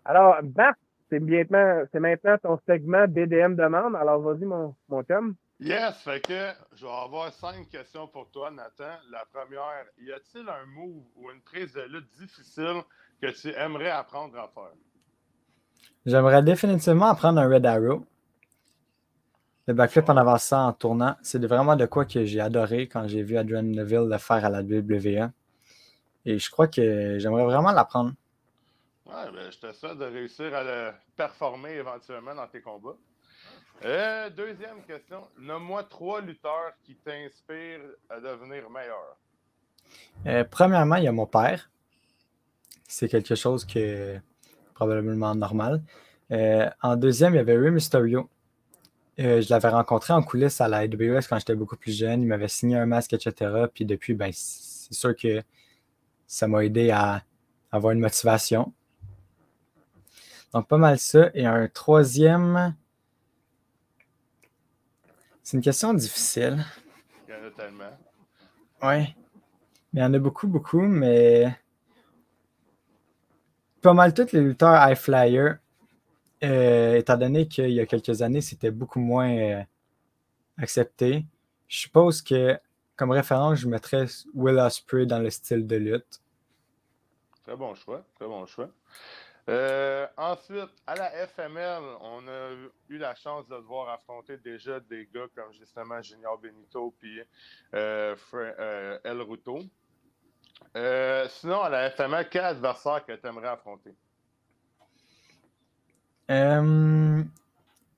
Alors, 0.05 0.38
Marc, 0.55 0.79
c'est 1.09 1.19
maintenant, 1.19 1.83
c'est 1.91 1.99
maintenant 1.99 2.38
ton 2.41 2.59
segment 2.65 3.07
BDM 3.07 3.55
demande. 3.55 3.95
Alors, 3.95 4.21
vas-y, 4.21 4.45
mon, 4.45 4.75
mon 4.88 5.03
chum. 5.03 5.35
Yes, 5.61 5.97
fait 5.97 6.21
que 6.21 6.51
je 6.73 6.85
vais 6.85 6.91
avoir 6.91 7.33
cinq 7.33 7.67
questions 7.69 8.07
pour 8.07 8.29
toi, 8.31 8.49
Nathan. 8.49 8.95
La 9.11 9.25
première, 9.25 9.85
y 9.99 10.09
a-t-il 10.09 10.47
un 10.47 10.65
move 10.65 11.03
ou 11.17 11.29
une 11.31 11.41
prise 11.41 11.73
de 11.73 11.81
lutte 11.81 12.09
difficile 12.17 12.81
que 13.21 13.27
tu 13.27 13.49
aimerais 13.53 13.89
apprendre 13.89 14.37
à 14.39 14.47
faire? 14.47 14.71
J'aimerais 16.05 16.41
définitivement 16.43 17.07
apprendre 17.07 17.41
un 17.41 17.49
Red 17.49 17.65
Arrow. 17.65 18.05
Le 19.67 19.73
backflip 19.73 20.07
en 20.09 20.15
avançant 20.15 20.67
en 20.67 20.73
tournant, 20.73 21.17
c'est 21.21 21.45
vraiment 21.45 21.75
de 21.75 21.85
quoi 21.85 22.05
que 22.05 22.23
j'ai 22.23 22.39
adoré 22.39 22.87
quand 22.87 23.05
j'ai 23.07 23.21
vu 23.21 23.37
Adrian 23.37 23.63
Neville 23.63 24.07
le 24.09 24.17
faire 24.17 24.45
à 24.45 24.49
la 24.49 24.61
WWE. 24.61 25.29
Et 26.25 26.39
je 26.39 26.49
crois 26.49 26.69
que 26.69 27.19
j'aimerais 27.19 27.43
vraiment 27.43 27.73
l'apprendre. 27.73 28.13
Ouais, 29.05 29.29
ben, 29.33 29.51
je 29.51 29.59
te 29.59 29.73
souhaite 29.73 29.97
de 29.97 30.05
réussir 30.05 30.55
à 30.55 30.63
le 30.63 30.91
performer 31.17 31.71
éventuellement 31.73 32.33
dans 32.33 32.47
tes 32.47 32.61
combats. 32.61 32.95
Euh, 33.86 34.29
deuxième 34.29 34.81
question. 34.86 35.27
Nomme-moi 35.38 35.83
trois 35.83 36.21
lutteurs 36.21 36.74
qui 36.83 36.95
t'inspirent 36.95 37.79
à 38.09 38.19
devenir 38.19 38.69
meilleur. 38.69 39.17
Euh, 40.25 40.43
premièrement, 40.50 40.98
il 40.98 41.05
y 41.05 41.07
a 41.07 41.12
mon 41.13 41.25
père. 41.25 41.69
C'est 42.88 43.07
quelque 43.07 43.36
chose 43.36 43.63
qui 43.63 43.79
est 43.79 44.21
probablement 44.74 45.33
normal. 45.33 45.81
Euh, 46.31 46.69
en 46.81 46.98
deuxième, 46.98 47.33
il 47.33 47.38
y 47.38 47.39
avait 47.39 47.57
Rey 47.57 47.71
Mysterio. 47.71 48.29
je 49.17 49.50
l'avais 49.50 49.69
rencontré 49.69 50.13
en 50.13 50.24
coulisses 50.24 50.59
à 50.59 50.67
la 50.67 50.79
AWS 50.79 51.21
quand 51.29 51.39
j'étais 51.39 51.55
beaucoup 51.55 51.77
plus 51.77 51.98
jeune. 51.98 52.21
Il 52.21 52.27
m'avait 52.27 52.50
signé 52.50 52.75
un 52.75 52.86
masque, 52.86 53.13
etc. 53.13 53.65
Puis 53.74 53.86
depuis, 53.86 54.13
ben, 54.13 54.31
c'est 54.33 54.93
sûr 54.93 55.15
que 55.15 55.41
ça 56.27 56.48
m'a 56.48 56.65
aidé 56.65 56.91
à 56.91 57.24
avoir 57.71 57.93
une 57.93 58.00
motivation. 58.00 58.74
Donc, 60.53 60.67
pas 60.67 60.77
mal 60.77 61.00
ça. 61.00 61.29
Et 61.33 61.45
un 61.45 61.67
troisième, 61.67 62.75
c'est 65.49 65.57
une 65.57 65.63
question 65.63 65.95
difficile. 65.95 66.63
Il 67.27 67.33
y 67.33 67.35
en 67.35 67.47
a 67.47 67.49
tellement. 67.49 67.97
Oui. 68.83 69.15
Il 69.91 69.99
y 69.99 70.03
en 70.03 70.13
a 70.13 70.19
beaucoup, 70.19 70.47
beaucoup, 70.47 70.83
mais 70.83 71.51
pas 73.81 73.93
mal 73.93 74.13
tous 74.13 74.31
les 74.31 74.41
lutteurs 74.41 74.75
high 74.87 74.95
flyer, 74.95 75.57
euh, 76.43 76.97
étant 76.97 77.17
donné 77.17 77.47
qu'il 77.47 77.71
y 77.71 77.79
a 77.79 77.87
quelques 77.87 78.21
années, 78.21 78.41
c'était 78.41 78.69
beaucoup 78.69 78.99
moins 78.99 79.35
euh, 79.35 79.63
accepté. 80.59 81.25
Je 81.67 81.79
suppose 81.79 82.21
que, 82.21 82.55
comme 82.95 83.09
référence, 83.09 83.57
je 83.57 83.67
mettrais 83.67 84.05
Will 84.35 84.59
Ospreay 84.59 85.07
dans 85.07 85.17
le 85.17 85.31
style 85.31 85.65
de 85.65 85.77
lutte. 85.77 86.21
Très 87.41 87.55
bon 87.55 87.73
choix, 87.73 88.05
très 88.13 88.27
bon 88.27 88.45
choix. 88.45 88.69
Euh, 89.49 90.05
ensuite, 90.15 90.69
à 90.85 90.93
la 90.93 91.09
FML, 91.25 91.81
on 92.01 92.27
a 92.27 92.51
eu 92.87 92.97
la 92.99 93.15
chance 93.15 93.47
de 93.47 93.55
devoir 93.55 93.89
affronter 93.89 94.37
déjà 94.37 94.79
des 94.79 95.09
gars 95.11 95.25
comme 95.33 95.51
justement 95.53 95.99
Junior 96.03 96.37
Benito 96.37 96.93
puis 96.99 97.19
euh, 97.73 98.15
euh, 98.35 98.99
El 99.03 99.21
Ruto. 99.21 99.57
sinon, 101.29 101.61
à 101.61 101.69
la 101.69 101.89
FML, 101.89 102.29
quel 102.29 102.45
adversaire 102.45 103.03
que 103.03 103.13
tu 103.13 103.27
aimerais 103.27 103.49
affronter? 103.49 103.93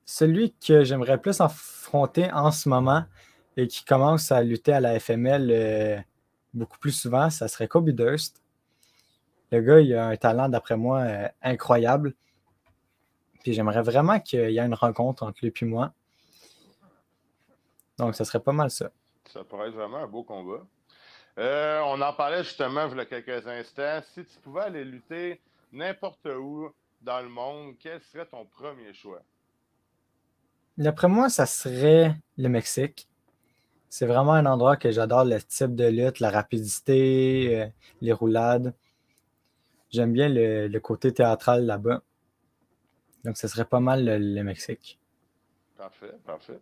celui 0.05 0.53
que 0.53 0.85
j'aimerais 0.85 1.17
plus 1.17 1.41
affronter 1.41 2.31
en 2.31 2.49
ce 2.51 2.69
moment 2.69 3.03
et 3.57 3.67
qui 3.67 3.83
commence 3.83 4.31
à 4.31 4.41
lutter 4.41 4.71
à 4.71 4.79
la 4.79 4.97
FML 5.01 6.05
beaucoup 6.53 6.77
plus 6.77 6.93
souvent, 6.93 7.29
ça 7.29 7.49
serait 7.49 7.67
Kobe 7.67 7.89
Durst. 7.89 8.40
Le 9.51 9.61
gars, 9.61 9.79
il 9.79 9.93
a 9.93 10.07
un 10.07 10.15
talent, 10.15 10.49
d'après 10.49 10.77
moi, 10.77 10.99
euh, 11.01 11.27
incroyable. 11.41 12.13
Puis 13.43 13.53
j'aimerais 13.53 13.81
vraiment 13.81 14.19
qu'il 14.19 14.51
y 14.51 14.59
ait 14.59 14.65
une 14.65 14.73
rencontre 14.73 15.23
entre 15.23 15.39
lui 15.41 15.53
et 15.59 15.65
moi. 15.65 15.93
Donc, 17.97 18.15
ce 18.15 18.23
serait 18.23 18.39
pas 18.39 18.53
mal 18.53 18.71
ça. 18.71 18.91
Ça 19.25 19.43
pourrait 19.43 19.67
être 19.67 19.75
vraiment 19.75 19.97
un 19.97 20.07
beau 20.07 20.23
combat. 20.23 20.65
Euh, 21.37 21.81
on 21.85 22.01
en 22.01 22.13
parlait 22.13 22.43
justement 22.43 22.87
il 22.89 22.97
y 22.97 22.99
a 22.99 23.05
quelques 23.05 23.47
instants. 23.47 24.01
Si 24.13 24.25
tu 24.25 24.39
pouvais 24.39 24.61
aller 24.61 24.83
lutter 24.83 25.39
n'importe 25.71 26.25
où 26.25 26.69
dans 27.01 27.21
le 27.21 27.29
monde, 27.29 27.75
quel 27.79 28.01
serait 28.01 28.25
ton 28.25 28.45
premier 28.45 28.93
choix? 28.93 29.21
D'après 30.77 31.07
moi, 31.07 31.29
ça 31.29 31.45
serait 31.45 32.15
le 32.37 32.49
Mexique. 32.49 33.07
C'est 33.89 34.05
vraiment 34.05 34.33
un 34.33 34.45
endroit 34.45 34.77
que 34.77 34.91
j'adore, 34.91 35.25
le 35.25 35.41
type 35.41 35.75
de 35.75 35.85
lutte, 35.85 36.19
la 36.19 36.31
rapidité, 36.31 37.61
euh, 37.61 37.67
les 38.01 38.13
roulades. 38.13 38.73
J'aime 39.91 40.13
bien 40.13 40.29
le, 40.29 40.79
côté 40.79 41.13
théâtral 41.13 41.65
là-bas. 41.65 42.01
Donc, 43.23 43.37
ce 43.37 43.47
serait 43.47 43.65
pas 43.65 43.79
mal 43.79 44.05
le, 44.05 44.43
Mexique. 44.43 44.99
Parfait, 45.77 46.13
parfait. 46.25 46.59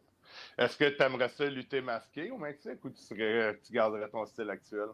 Est-ce 0.58 0.78
que 0.78 0.90
tu 0.90 1.02
aimerais 1.04 1.30
ça 1.30 1.46
lutter 1.46 1.82
masqué 1.82 2.32
au 2.32 2.38
Mexique 2.38 2.84
ou 2.84 2.90
tu, 2.90 3.02
serais, 3.02 3.60
tu 3.66 3.74
garderais 3.74 4.10
ton 4.10 4.26
style 4.26 4.50
actuel? 4.50 4.88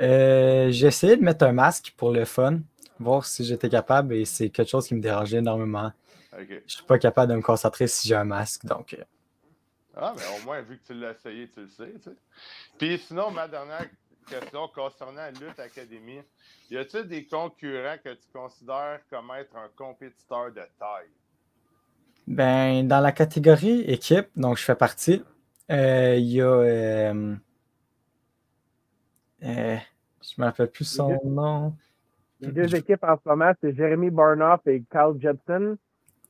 Euh, 0.00 0.70
j'ai 0.70 0.86
essayé 0.86 1.16
de 1.16 1.22
mettre 1.22 1.44
un 1.44 1.52
masque 1.52 1.94
pour 1.96 2.12
le 2.12 2.24
fun, 2.24 2.60
voir 2.98 3.24
si 3.24 3.44
j'étais 3.44 3.68
capable 3.68 4.14
et 4.14 4.24
c'est 4.24 4.50
quelque 4.50 4.68
chose 4.68 4.86
qui 4.86 4.94
me 4.94 5.00
dérangeait 5.00 5.38
énormément. 5.38 5.92
Je 6.38 6.44
Je 6.66 6.74
suis 6.74 6.84
pas 6.84 6.98
capable 6.98 7.32
de 7.32 7.36
me 7.36 7.42
concentrer 7.42 7.86
si 7.86 8.08
j'ai 8.08 8.14
un 8.14 8.24
masque, 8.24 8.64
donc. 8.64 8.94
Euh. 8.94 9.04
Ah, 9.94 10.14
mais 10.16 10.22
au 10.38 10.44
moins, 10.44 10.62
vu 10.62 10.78
que 10.78 10.86
tu 10.86 10.94
l'as 10.94 11.10
essayé, 11.10 11.50
tu 11.50 11.60
le 11.60 11.68
sais. 11.68 11.92
Tu 11.94 12.02
sais. 12.04 12.16
Puis 12.78 12.98
sinon, 12.98 13.30
ma 13.30 13.46
dernière 13.46 13.86
question 14.22 14.68
concernant 14.74 15.28
Lutte 15.40 15.58
Académie. 15.58 16.22
Y 16.70 16.76
a-t-il 16.78 17.08
des 17.08 17.24
concurrents 17.24 17.96
que 18.02 18.10
tu 18.10 18.28
considères 18.32 19.00
comme 19.10 19.30
être 19.38 19.56
un 19.56 19.68
compétiteur 19.76 20.50
de 20.50 20.62
taille? 20.78 21.10
Ben, 22.26 22.86
dans 22.86 23.00
la 23.00 23.12
catégorie 23.12 23.80
équipe, 23.82 24.28
donc 24.36 24.56
je 24.58 24.64
fais 24.64 24.74
partie, 24.74 25.22
euh, 25.70 26.16
il 26.16 26.32
y 26.32 26.40
a. 26.40 26.46
Euh, 26.46 27.34
euh, 29.42 29.76
je 30.22 30.34
ne 30.38 30.42
me 30.42 30.44
rappelle 30.44 30.70
plus 30.70 30.84
son 30.84 31.18
nom. 31.24 31.74
Les 32.40 32.52
deux 32.52 32.74
équipes 32.74 33.02
en 33.04 33.16
ce 33.16 33.28
moment, 33.28 33.52
c'est 33.60 33.74
Jeremy 33.74 34.10
Barnoff 34.10 34.60
et 34.66 34.82
Carl 34.90 35.20
Jepson. 35.20 35.76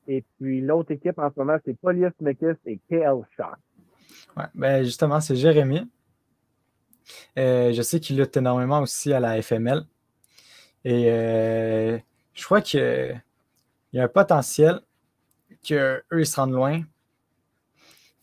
Et 0.07 0.25
puis 0.39 0.61
l'autre 0.61 0.91
équipe 0.93 1.19
en 1.19 1.31
ce 1.31 1.39
moment, 1.39 1.57
c'est 1.65 1.79
Polius 1.79 2.13
McKiss 2.21 2.57
et 2.67 2.79
KL 2.89 3.23
Shock. 3.37 3.57
Ouais, 4.37 4.45
ben 4.55 4.83
justement, 4.83 5.21
c'est 5.21 5.37
Jérémy. 5.37 5.89
Euh, 7.39 7.73
je 7.73 7.83
sais 7.83 8.01
qu'il 8.01 8.17
lutte 8.19 8.37
énormément 8.37 8.81
aussi 8.81 9.13
à 9.13 9.21
la 9.21 9.41
FML. 9.41 9.85
Et 10.85 11.11
euh, 11.11 11.99
je 12.35 12.45
crois 12.45 12.61
qu'il 12.61 13.23
y 13.93 14.01
a 14.01 14.05
un 14.05 14.09
potentiel 14.09 14.81
qu'eux, 15.67 16.03
ils 16.13 16.27
se 16.27 16.41
rendent 16.41 16.53
loin. 16.53 16.83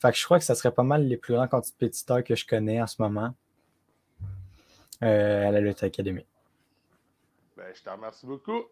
Fait 0.02 0.12
que 0.12 0.18
je 0.18 0.26
crois 0.26 0.40
que 0.40 0.46
ça 0.46 0.56
serait 0.56 0.72
pas 0.72 0.84
mal 0.84 1.06
les 1.06 1.18
plus 1.18 1.34
grands 1.34 1.48
compétiteurs 1.48 2.24
que 2.24 2.36
je 2.36 2.46
connais 2.46 2.82
en 2.82 2.88
ce 2.88 3.02
moment 3.02 3.34
euh, 5.04 5.48
à 5.48 5.52
la 5.52 5.60
Lutte 5.60 5.84
Académie. 5.84 6.26
Ben, 7.58 7.66
je 7.74 7.84
te 7.84 7.90
remercie 7.90 8.26
beaucoup. 8.26 8.64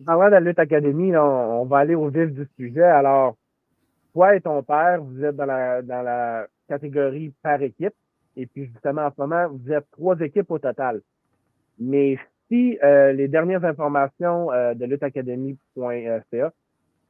En 0.00 0.04
parlant 0.04 0.26
de 0.26 0.30
la 0.30 0.40
Lutte 0.40 0.58
Académie, 0.58 1.16
on, 1.16 1.64
va 1.66 1.78
aller 1.78 1.94
au 1.94 2.08
vif 2.08 2.32
du 2.32 2.48
sujet. 2.56 2.82
Alors, 2.82 3.36
toi 4.12 4.34
et 4.34 4.40
ton 4.40 4.62
père, 4.62 5.02
vous 5.02 5.24
êtes 5.24 5.36
dans 5.36 5.46
la, 5.46 5.82
dans 5.82 6.02
la 6.02 6.46
catégorie 6.68 7.32
par 7.42 7.60
équipe. 7.62 7.94
Et 8.36 8.46
puis, 8.46 8.66
justement, 8.66 9.02
en 9.02 9.10
ce 9.10 9.20
moment, 9.20 9.48
vous 9.48 9.72
êtes 9.72 9.90
trois 9.92 10.18
équipes 10.20 10.50
au 10.50 10.58
total. 10.58 11.00
Mais 11.78 12.18
si 12.48 12.78
euh, 12.82 13.12
les 13.12 13.28
dernières 13.28 13.64
informations 13.64 14.52
euh, 14.52 14.74
de 14.74 14.84
luttacademy.ca 14.84 16.52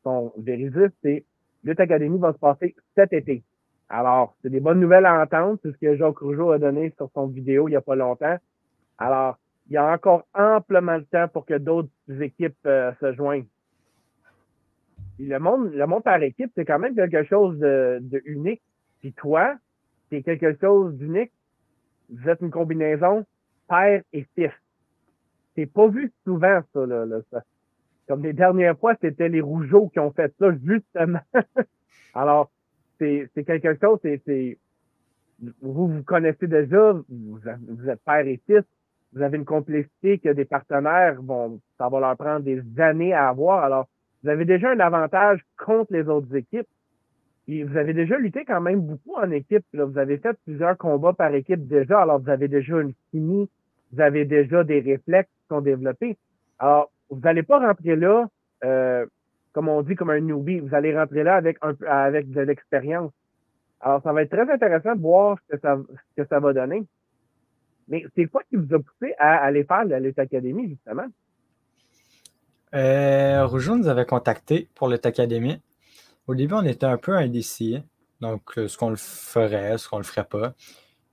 sont 0.02 0.33
véridiques, 0.38 0.95
c'est 1.02 1.25
Lutte 1.64 1.81
Academy 1.81 2.19
va 2.19 2.33
se 2.33 2.38
passer 2.38 2.75
cet 2.95 3.12
été. 3.12 3.43
Alors, 3.88 4.35
c'est 4.43 4.50
des 4.50 4.61
bonnes 4.61 4.81
nouvelles 4.81 5.07
à 5.07 5.21
entendre, 5.21 5.59
c'est 5.62 5.73
ce 5.73 5.76
que 5.78 5.97
Jacques 5.97 6.19
Rougeau 6.19 6.50
a 6.52 6.59
donné 6.59 6.93
sur 6.97 7.11
son 7.14 7.26
vidéo 7.26 7.69
il 7.69 7.73
n'y 7.73 7.76
a 7.76 7.81
pas 7.81 7.95
longtemps. 7.95 8.37
Alors, 8.99 9.38
il 9.69 9.75
y 9.75 9.76
a 9.76 9.93
encore 9.93 10.26
amplement 10.35 10.99
de 10.99 11.04
temps 11.04 11.28
pour 11.28 11.47
que 11.47 11.54
d'autres 11.54 11.88
équipes 12.21 12.57
euh, 12.66 12.93
se 13.00 13.12
joignent. 13.14 13.47
le 15.19 15.38
monde, 15.38 15.73
le 15.73 15.87
monde 15.87 16.02
par 16.02 16.23
équipe, 16.23 16.50
c'est 16.54 16.64
quand 16.64 16.78
même 16.78 16.95
quelque 16.95 17.25
chose 17.25 17.59
de, 17.59 17.99
de 18.02 18.23
unique. 18.26 18.62
Puis 19.00 19.12
toi, 19.12 19.54
c'est 20.14 20.23
quelque 20.23 20.56
chose 20.61 20.94
d'unique. 20.94 21.33
Vous 22.11 22.28
êtes 22.28 22.40
une 22.40 22.50
combinaison 22.50 23.25
père 23.68 24.02
et 24.12 24.26
fils. 24.35 24.52
c'est 25.56 25.66
pas 25.66 25.88
vu 25.88 26.12
souvent, 26.25 26.61
ça, 26.73 26.87
là, 26.87 27.06
Comme 28.06 28.23
les 28.23 28.33
dernières 28.33 28.78
fois, 28.78 28.94
c'était 29.00 29.28
les 29.28 29.40
Rougeaux 29.40 29.88
qui 29.88 29.99
ont 29.99 30.12
fait 30.12 30.33
ça, 30.38 30.49
justement. 30.64 31.21
Alors, 32.14 32.50
c'est 32.99 33.28
quelque 33.35 33.76
chose, 33.80 33.99
c'est 34.02 34.59
vous 35.61 35.88
vous 35.88 36.02
connaissez 36.04 36.47
déjà, 36.47 36.92
vous, 37.09 37.88
êtes 37.88 38.00
père 38.04 38.26
et 38.26 38.40
fils, 38.47 38.62
vous 39.12 39.23
avez 39.23 39.37
une 39.37 39.44
complicité 39.44 40.18
que 40.18 40.28
des 40.30 40.44
partenaires 40.44 41.21
vont, 41.21 41.61
ça 41.76 41.88
va 41.88 42.00
leur 42.00 42.16
prendre 42.16 42.40
des 42.40 42.62
années 42.78 43.12
à 43.12 43.28
avoir. 43.28 43.64
Alors, 43.64 43.88
vous 44.23 44.30
avez 44.30 44.44
déjà 44.44 44.71
un 44.71 44.80
avantage 44.80 45.40
contre 45.59 45.92
les 45.92 46.09
autres 46.09 46.35
équipes. 46.35 46.68
Vous 47.47 47.77
avez 47.77 47.93
déjà 47.93 48.17
lutté 48.17 48.45
quand 48.45 48.61
même 48.61 48.81
beaucoup 48.81 49.17
en 49.17 49.31
équipe. 49.31 49.65
Là. 49.75 49.85
Vous 49.85 49.99
avez 49.99 50.19
fait 50.19 50.37
plusieurs 50.45 50.79
combats 50.79 51.13
par 51.13 51.35
équipe 51.35 51.67
déjà. 51.67 52.01
Alors, 52.01 52.21
vous 52.21 52.31
avez 52.31 52.49
déjà 52.49 52.81
une 52.81 52.95
chimie, 53.11 53.49
vous 53.93 54.01
avez 54.01 54.25
déjà 54.25 54.65
des 54.65 54.81
réflexes 54.81 55.29
qui 55.29 55.49
sont 55.49 55.61
développés. 55.61 56.17
Alors, 56.59 56.91
vous 57.11 57.21
n'allez 57.21 57.43
pas 57.43 57.59
rentrer 57.59 57.97
là, 57.97 58.29
euh, 58.65 59.05
comme 59.53 59.69
on 59.69 59.83
dit, 59.83 59.95
comme 59.95 60.11
un 60.11 60.21
newbie. 60.21 60.61
Vous 60.61 60.75
allez 60.75 60.97
rentrer 60.97 61.23
là 61.23 61.37
avec, 61.37 61.59
un, 61.61 61.75
avec 61.87 62.31
de 62.31 62.41
l'expérience. 62.41 63.13
Alors, 63.81 64.03
ça 64.03 64.13
va 64.15 64.23
être 64.23 64.31
très 64.31 64.51
intéressant 64.51 64.95
de 64.95 65.01
voir 65.03 65.37
ce 65.43 65.55
que 65.55 65.61
ça, 65.61 65.79
ce 66.17 66.23
que 66.23 66.29
ça 66.29 66.41
va 66.41 66.55
donner. 66.55 66.85
Mais 67.89 68.07
c'est 68.17 68.25
quoi 68.25 68.43
qui 68.49 68.57
vous 68.57 68.75
a 68.75 68.79
poussé 68.79 69.15
à 69.19 69.37
aller 69.45 69.65
faire 69.65 69.85
la 69.85 70.01
lutte 70.01 70.19
académie, 70.19 70.71
justement? 70.71 71.07
Euh, 72.75 73.47
Rougeau 73.47 73.77
nous 73.77 73.89
avait 73.89 74.07
contacté 74.07 74.69
pour 74.75 74.89
lutte 74.89 75.05
académie. 75.05 75.61
Au 76.26 76.35
début, 76.35 76.54
on 76.54 76.64
était 76.64 76.87
un 76.87 76.97
peu 76.97 77.16
indécis. 77.16 77.83
Donc, 78.21 78.57
euh, 78.57 78.69
ce 78.69 78.78
qu'on 78.78 78.90
le 78.90 78.97
ferait, 78.97 79.76
ce 79.76 79.88
qu'on 79.88 79.99
le 79.99 80.04
ferait 80.04 80.25
pas. 80.25 80.54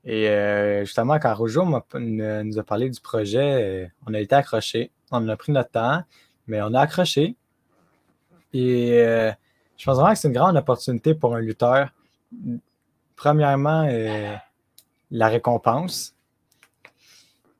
Et 0.05 0.29
euh, 0.29 0.85
justement, 0.85 1.19
quand 1.19 1.33
Rougeau 1.35 1.65
nous 1.65 2.59
a 2.59 2.63
parlé 2.63 2.89
du 2.89 2.99
projet, 3.01 3.83
euh, 3.83 3.87
on 4.07 4.13
a 4.13 4.19
été 4.19 4.33
accrochés. 4.35 4.91
On 5.11 5.27
a 5.27 5.35
pris 5.35 5.51
notre 5.51 5.71
temps, 5.71 6.03
mais 6.47 6.61
on 6.61 6.73
a 6.73 6.81
accroché. 6.81 7.35
Et 8.53 9.03
je 9.77 9.85
pense 9.85 9.95
vraiment 9.95 10.13
que 10.13 10.19
c'est 10.19 10.27
une 10.27 10.33
grande 10.33 10.57
opportunité 10.57 11.13
pour 11.13 11.35
un 11.35 11.41
lutteur. 11.41 11.93
Premièrement, 13.15 13.87
la 15.11 15.27
récompense 15.27 16.15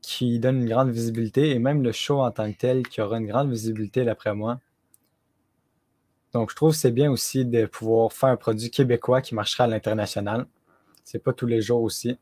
qui 0.02 0.40
donne 0.40 0.62
une 0.62 0.70
grande 0.70 0.90
visibilité 0.90 1.52
et 1.52 1.60
même 1.60 1.84
le 1.84 1.92
show 1.92 2.22
en 2.22 2.32
tant 2.32 2.52
que 2.52 2.58
tel 2.58 2.88
qui 2.88 3.02
aura 3.02 3.18
une 3.18 3.28
grande 3.28 3.50
visibilité 3.50 4.04
d'après 4.04 4.34
moi. 4.34 4.60
Donc, 6.34 6.50
je 6.50 6.56
trouve 6.56 6.72
que 6.72 6.78
c'est 6.78 6.92
bien 6.92 7.12
aussi 7.12 7.46
de 7.46 7.66
pouvoir 7.66 8.14
faire 8.14 8.30
un 8.30 8.38
produit 8.38 8.70
québécois 8.70 9.22
qui 9.22 9.36
marchera 9.36 9.66
à 9.66 9.68
l'international. 9.68 10.46
C'est 11.04 11.22
pas 11.22 11.34
tous 11.34 11.48
les 11.48 11.62
jours 11.62 11.82
aussi. 11.82 12.18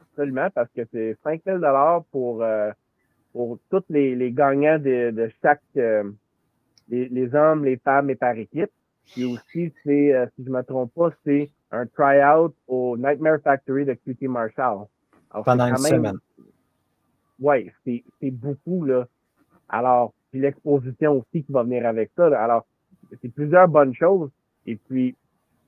Absolument, 0.00 0.48
parce 0.54 0.70
que 0.74 0.82
c'est 0.92 1.16
5 1.22 1.42
000 1.44 1.60
pour, 2.10 2.42
euh, 2.42 2.70
pour 3.32 3.58
tous 3.70 3.84
les, 3.90 4.32
gagnants 4.32 4.78
de, 4.78 5.30
chaque, 5.42 5.60
euh, 5.76 6.10
les, 6.88 7.34
hommes, 7.34 7.64
les 7.64 7.76
femmes 7.76 8.10
et 8.10 8.14
par 8.14 8.36
équipe. 8.36 8.70
Et 9.16 9.24
aussi, 9.24 9.72
c'est, 9.84 10.14
euh, 10.14 10.26
si 10.36 10.44
je 10.44 10.50
ne 10.50 10.56
me 10.56 10.62
trompe 10.62 10.92
pas, 10.94 11.10
c'est 11.24 11.50
un 11.70 11.86
try-out 11.86 12.54
au 12.66 12.96
Nightmare 12.96 13.40
Factory 13.42 13.84
de 13.84 13.94
QT 13.94 14.28
Marshall. 14.28 14.86
Pendant 15.44 15.66
une 15.66 15.76
semaine. 15.76 16.18
Oui, 17.40 17.70
c'est 17.84 18.30
beaucoup, 18.30 18.84
là. 18.84 19.06
Alors, 19.68 20.12
puis 20.32 20.40
l'exposition 20.40 21.18
aussi 21.18 21.44
qui 21.44 21.52
va 21.52 21.62
venir 21.62 21.86
avec 21.86 22.10
ça. 22.16 22.26
Alors, 22.42 22.66
c'est 23.20 23.28
plusieurs 23.28 23.68
bonnes 23.68 23.94
choses. 23.94 24.30
Et 24.66 24.76
puis, 24.76 25.14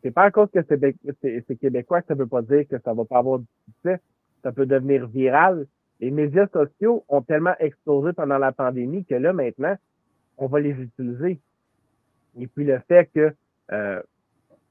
c'est 0.03 0.11
pas 0.11 0.25
à 0.25 0.31
cause 0.31 0.49
que 0.51 0.61
c'est 0.67 1.57
québécois 1.61 2.01
que 2.01 2.09
ça 2.09 2.15
veut 2.15 2.27
pas 2.27 2.43
dire 2.43 2.67
que 2.69 2.79
ça 2.79 2.95
va 2.95 3.05
pas 3.05 3.19
avoir 3.19 3.39
du 3.39 3.47
succès. 3.67 4.01
Ça 4.43 4.53
peut 4.53 4.67
devenir 4.67 5.07
viral. 5.07 5.67
Les 6.01 6.11
médias 6.11 6.47
sociaux 6.49 7.05
ont 7.09 7.23
tellement 7.23 7.55
explosé 7.59 8.13
pendant 8.15 8.39
la 8.39 8.53
pandémie 8.53 9.05
que 9.05 9.15
là, 9.15 9.33
maintenant, 9.33 9.77
on 10.39 10.47
va 10.47 10.61
les 10.61 10.73
utiliser. 10.73 11.39
Et 12.39 12.47
puis 12.47 12.65
le 12.65 12.81
fait 12.89 13.09
que 13.15 13.33
euh, 13.73 14.03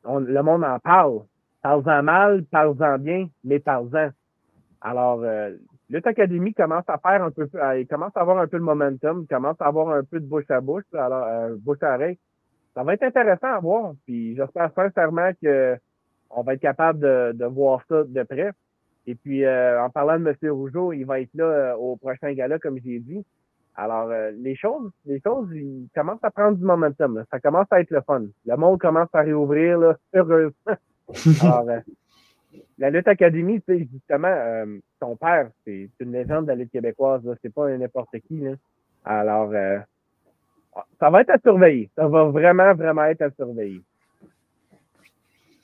le 0.05 0.41
monde 0.41 0.63
en 0.63 0.79
parle. 0.79 1.21
Parle-en 1.61 2.03
mal, 2.03 2.43
parle-en 2.45 2.97
bien, 2.97 3.29
mais 3.43 3.59
parle-en. 3.59 4.09
Alors, 4.81 5.21
euh, 5.23 5.55
Lutte 5.89 6.07
Académie 6.07 6.53
commence 6.53 6.85
à 6.87 6.97
faire 6.97 7.23
un 7.23 7.31
peu, 7.31 7.47
euh, 7.55 7.79
il 7.79 7.87
commence 7.87 8.15
à 8.15 8.21
avoir 8.21 8.37
un 8.39 8.47
peu 8.47 8.57
de 8.57 8.63
momentum, 8.63 9.21
il 9.23 9.27
commence 9.27 9.59
à 9.59 9.65
avoir 9.67 9.89
un 9.89 10.03
peu 10.03 10.19
de 10.19 10.25
bouche 10.25 10.49
à 10.49 10.61
bouche, 10.61 10.85
alors 10.93 11.25
euh, 11.25 11.55
bouche 11.57 11.83
à 11.83 11.95
oreille. 11.95 12.17
Ça 12.73 12.83
va 12.83 12.93
être 12.93 13.03
intéressant 13.03 13.53
à 13.53 13.59
voir. 13.59 13.93
Puis 14.05 14.35
j'espère 14.35 14.71
sincèrement 14.73 15.31
que 15.41 15.77
on 16.29 16.41
va 16.41 16.55
être 16.55 16.61
capable 16.61 16.99
de, 16.99 17.31
de 17.33 17.45
voir 17.45 17.81
ça 17.89 18.03
de 18.03 18.23
près. 18.23 18.51
Et 19.05 19.15
puis 19.15 19.45
euh, 19.45 19.83
en 19.83 19.89
parlant 19.89 20.19
de 20.19 20.27
M. 20.27 20.51
Rougeau, 20.51 20.93
il 20.93 21.03
va 21.03 21.19
être 21.19 21.33
là 21.35 21.77
au 21.77 21.97
prochain 21.97 22.31
gala, 22.33 22.57
comme 22.59 22.79
j'ai 22.83 22.99
dit. 22.99 23.23
Alors 23.75 24.09
les 24.33 24.55
choses, 24.55 24.91
les 25.05 25.19
choses, 25.19 25.49
ils 25.53 25.89
commencent 25.93 26.23
à 26.23 26.31
prendre 26.31 26.57
du 26.57 26.63
momentum. 26.63 27.23
Ça 27.29 27.39
commence 27.39 27.67
à 27.71 27.81
être 27.81 27.91
le 27.91 28.01
fun. 28.01 28.23
Le 28.45 28.55
monde 28.55 28.79
commence 28.79 29.09
à 29.13 29.21
réouvrir 29.21 29.77
là, 29.79 29.97
heureusement. 30.13 30.77
Alors, 31.43 31.65
la 32.77 32.89
lutte 32.89 33.07
académie, 33.07 33.61
tu 33.61 33.77
sais, 33.77 33.87
justement, 33.91 34.27
euh, 34.27 34.77
ton 34.99 35.15
père, 35.15 35.49
c'est 35.65 35.89
une 35.99 36.11
légende 36.11 36.45
de 36.45 36.49
la 36.49 36.55
lutte 36.55 36.71
québécoise, 36.71 37.21
c'est 37.41 37.53
pas 37.53 37.69
n'importe 37.69 38.17
qui. 38.27 38.39
Là. 38.39 38.53
Alors, 39.05 39.51
euh, 39.53 39.79
ça 40.99 41.09
va 41.09 41.21
être 41.21 41.31
à 41.31 41.39
surveiller. 41.39 41.89
Ça 41.95 42.07
va 42.07 42.25
vraiment, 42.25 42.73
vraiment 42.73 43.05
être 43.05 43.21
à 43.21 43.31
surveiller. 43.31 43.81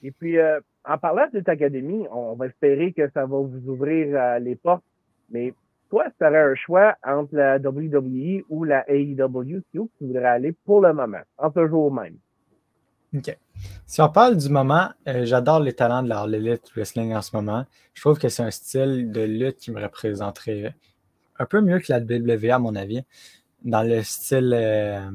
Et 0.03 0.11
puis, 0.11 0.37
euh, 0.37 0.59
en 0.85 0.97
parlant 0.97 1.27
de 1.31 1.37
lutte 1.37 1.49
académie, 1.49 2.05
on 2.11 2.33
va 2.33 2.47
espérer 2.47 2.93
que 2.93 3.09
ça 3.09 3.21
va 3.21 3.37
vous 3.37 3.69
ouvrir 3.69 4.39
les 4.39 4.55
portes. 4.55 4.83
Mais 5.29 5.53
toi, 5.89 6.05
tu 6.17 6.25
aurais 6.25 6.51
un 6.51 6.55
choix 6.55 6.95
entre 7.03 7.35
la 7.35 7.57
WWE 7.57 8.43
ou 8.49 8.63
la 8.63 8.89
AEW, 8.89 9.61
où 9.75 9.89
tu 9.97 10.05
voudrais 10.05 10.25
aller 10.25 10.53
pour 10.65 10.81
le 10.81 10.93
moment, 10.93 11.21
en 11.37 11.51
ce 11.51 11.67
jour 11.67 11.93
même. 11.93 12.15
OK. 13.15 13.37
Si 13.85 14.01
on 14.01 14.09
parle 14.09 14.37
du 14.37 14.49
moment, 14.49 14.89
euh, 15.07 15.25
j'adore 15.25 15.59
les 15.59 15.73
talents 15.73 16.03
de 16.03 16.29
l'élite 16.29 16.69
wrestling 16.75 17.13
en 17.13 17.21
ce 17.21 17.35
moment. 17.35 17.65
Je 17.93 18.01
trouve 18.01 18.19
que 18.19 18.29
c'est 18.29 18.43
un 18.43 18.51
style 18.51 19.11
de 19.11 19.21
lutte 19.21 19.57
qui 19.57 19.71
me 19.71 19.81
représenterait 19.81 20.75
un 21.39 21.45
peu 21.45 21.61
mieux 21.61 21.79
que 21.79 21.91
la 21.91 21.99
WWE, 21.99 22.51
à 22.51 22.59
mon 22.59 22.75
avis. 22.75 23.03
Dans 23.63 23.81
le 23.81 24.03
style, 24.03 24.53
euh, 24.53 25.09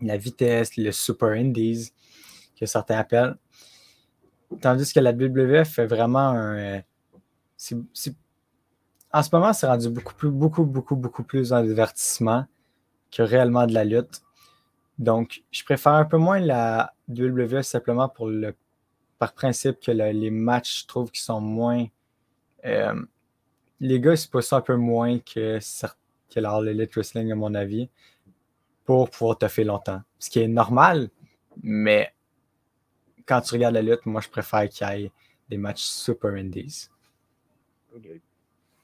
la 0.00 0.16
vitesse, 0.16 0.76
le 0.76 0.92
super 0.92 1.30
indies, 1.30 1.92
que 2.58 2.66
certains 2.66 2.98
appellent. 2.98 3.36
Tandis 4.60 4.92
que 4.92 5.00
la 5.00 5.12
WWE 5.12 5.64
fait 5.64 5.86
vraiment 5.86 6.28
un. 6.30 6.56
Euh, 6.56 6.80
en 9.12 9.22
ce 9.22 9.28
moment, 9.32 9.52
c'est 9.52 9.66
rendu 9.66 9.88
beaucoup, 9.88 10.14
plus, 10.14 10.30
beaucoup, 10.30 10.64
beaucoup, 10.64 10.96
beaucoup 10.96 11.24
plus 11.24 11.52
un 11.52 11.64
divertissement 11.64 12.46
que 13.10 13.22
réellement 13.22 13.66
de 13.66 13.74
la 13.74 13.84
lutte. 13.84 14.22
Donc, 14.98 15.42
je 15.50 15.64
préfère 15.64 15.92
un 15.92 16.04
peu 16.04 16.16
moins 16.16 16.40
la 16.40 16.92
WWE 17.08 17.62
simplement 17.62 18.08
pour 18.08 18.26
le, 18.26 18.54
par 19.18 19.32
principe 19.32 19.80
que 19.80 19.92
les 19.92 20.30
matchs, 20.30 20.82
je 20.82 20.86
trouve 20.86 21.10
qu'ils 21.10 21.22
sont 21.22 21.40
moins. 21.40 21.86
Euh, 22.64 23.00
les 23.80 24.00
gars, 24.00 24.12
ils 24.12 24.18
se 24.18 24.28
poussent 24.28 24.52
un 24.52 24.60
peu 24.60 24.76
moins 24.76 25.18
que, 25.18 25.58
que 25.58 26.94
Wrestling, 26.94 27.30
à 27.30 27.36
mon 27.36 27.54
avis, 27.54 27.88
pour 28.84 29.08
pouvoir 29.10 29.38
te 29.38 29.46
faire 29.46 29.66
longtemps. 29.66 30.02
Ce 30.18 30.30
qui 30.30 30.40
est 30.40 30.48
normal, 30.48 31.10
mais 31.62 32.12
quand 33.24 33.40
tu 33.40 33.54
regardes 33.54 33.74
la 33.74 33.82
lutte, 33.82 34.04
moi, 34.06 34.20
je 34.20 34.28
préfère 34.28 34.68
qu'il 34.68 34.88
y 34.88 35.04
ait 35.04 35.12
des 35.48 35.58
matchs 35.58 35.82
super 35.82 36.32
indies. 36.32 36.88
Okay. 37.94 38.20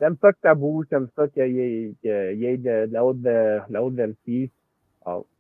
J'aime 0.01 0.17
ça 0.21 0.33
que 0.33 0.39
ça 0.43 0.55
bouge, 0.55 0.87
j'aime 0.91 1.09
ça 1.17 1.29
qu'il 1.29 1.53
y 1.53 1.61
ait, 1.61 2.37
y 2.37 2.45
ait 2.45 2.57
de, 2.57 2.89
la 2.93 3.05
haute, 3.05 3.21
de, 3.21 3.61
la 3.69 3.83
haute 3.83 3.95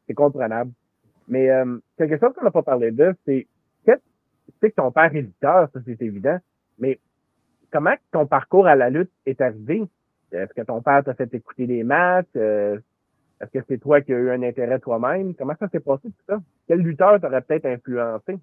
c'est 0.06 0.14
comprenable. 0.14 0.72
Mais 1.28 1.50
euh, 1.50 1.78
quelque 1.96 2.18
chose 2.18 2.32
qu'on 2.34 2.44
n'a 2.44 2.50
pas 2.50 2.62
parlé 2.62 2.90
de, 2.90 3.14
c'est 3.24 3.46
que 4.60 4.66
ton 4.76 4.90
père 4.90 5.14
est 5.14 5.18
éditeur, 5.18 5.68
ça 5.72 5.80
c'est 5.84 6.00
évident, 6.00 6.38
mais 6.78 6.98
comment 7.70 7.94
ton 8.12 8.26
parcours 8.26 8.66
à 8.66 8.74
la 8.74 8.88
lutte 8.88 9.10
est 9.26 9.40
arrivé? 9.40 9.82
Est-ce 10.32 10.52
que 10.54 10.62
ton 10.62 10.80
père 10.80 11.04
t'a 11.04 11.14
fait 11.14 11.32
écouter 11.34 11.66
des 11.66 11.84
matchs? 11.84 12.26
Euh, 12.36 12.78
est-ce 13.40 13.50
que 13.50 13.64
c'est 13.68 13.78
toi 13.78 14.00
qui 14.00 14.12
as 14.12 14.16
eu 14.16 14.30
un 14.30 14.42
intérêt 14.42 14.78
toi-même? 14.78 15.34
Comment 15.34 15.54
ça 15.58 15.68
s'est 15.68 15.80
passé 15.80 16.02
tout 16.04 16.24
ça? 16.26 16.40
Quel 16.66 16.80
lutteur 16.80 17.20
t'aurait 17.20 17.42
peut-être 17.42 17.66
influencé? 17.66 18.38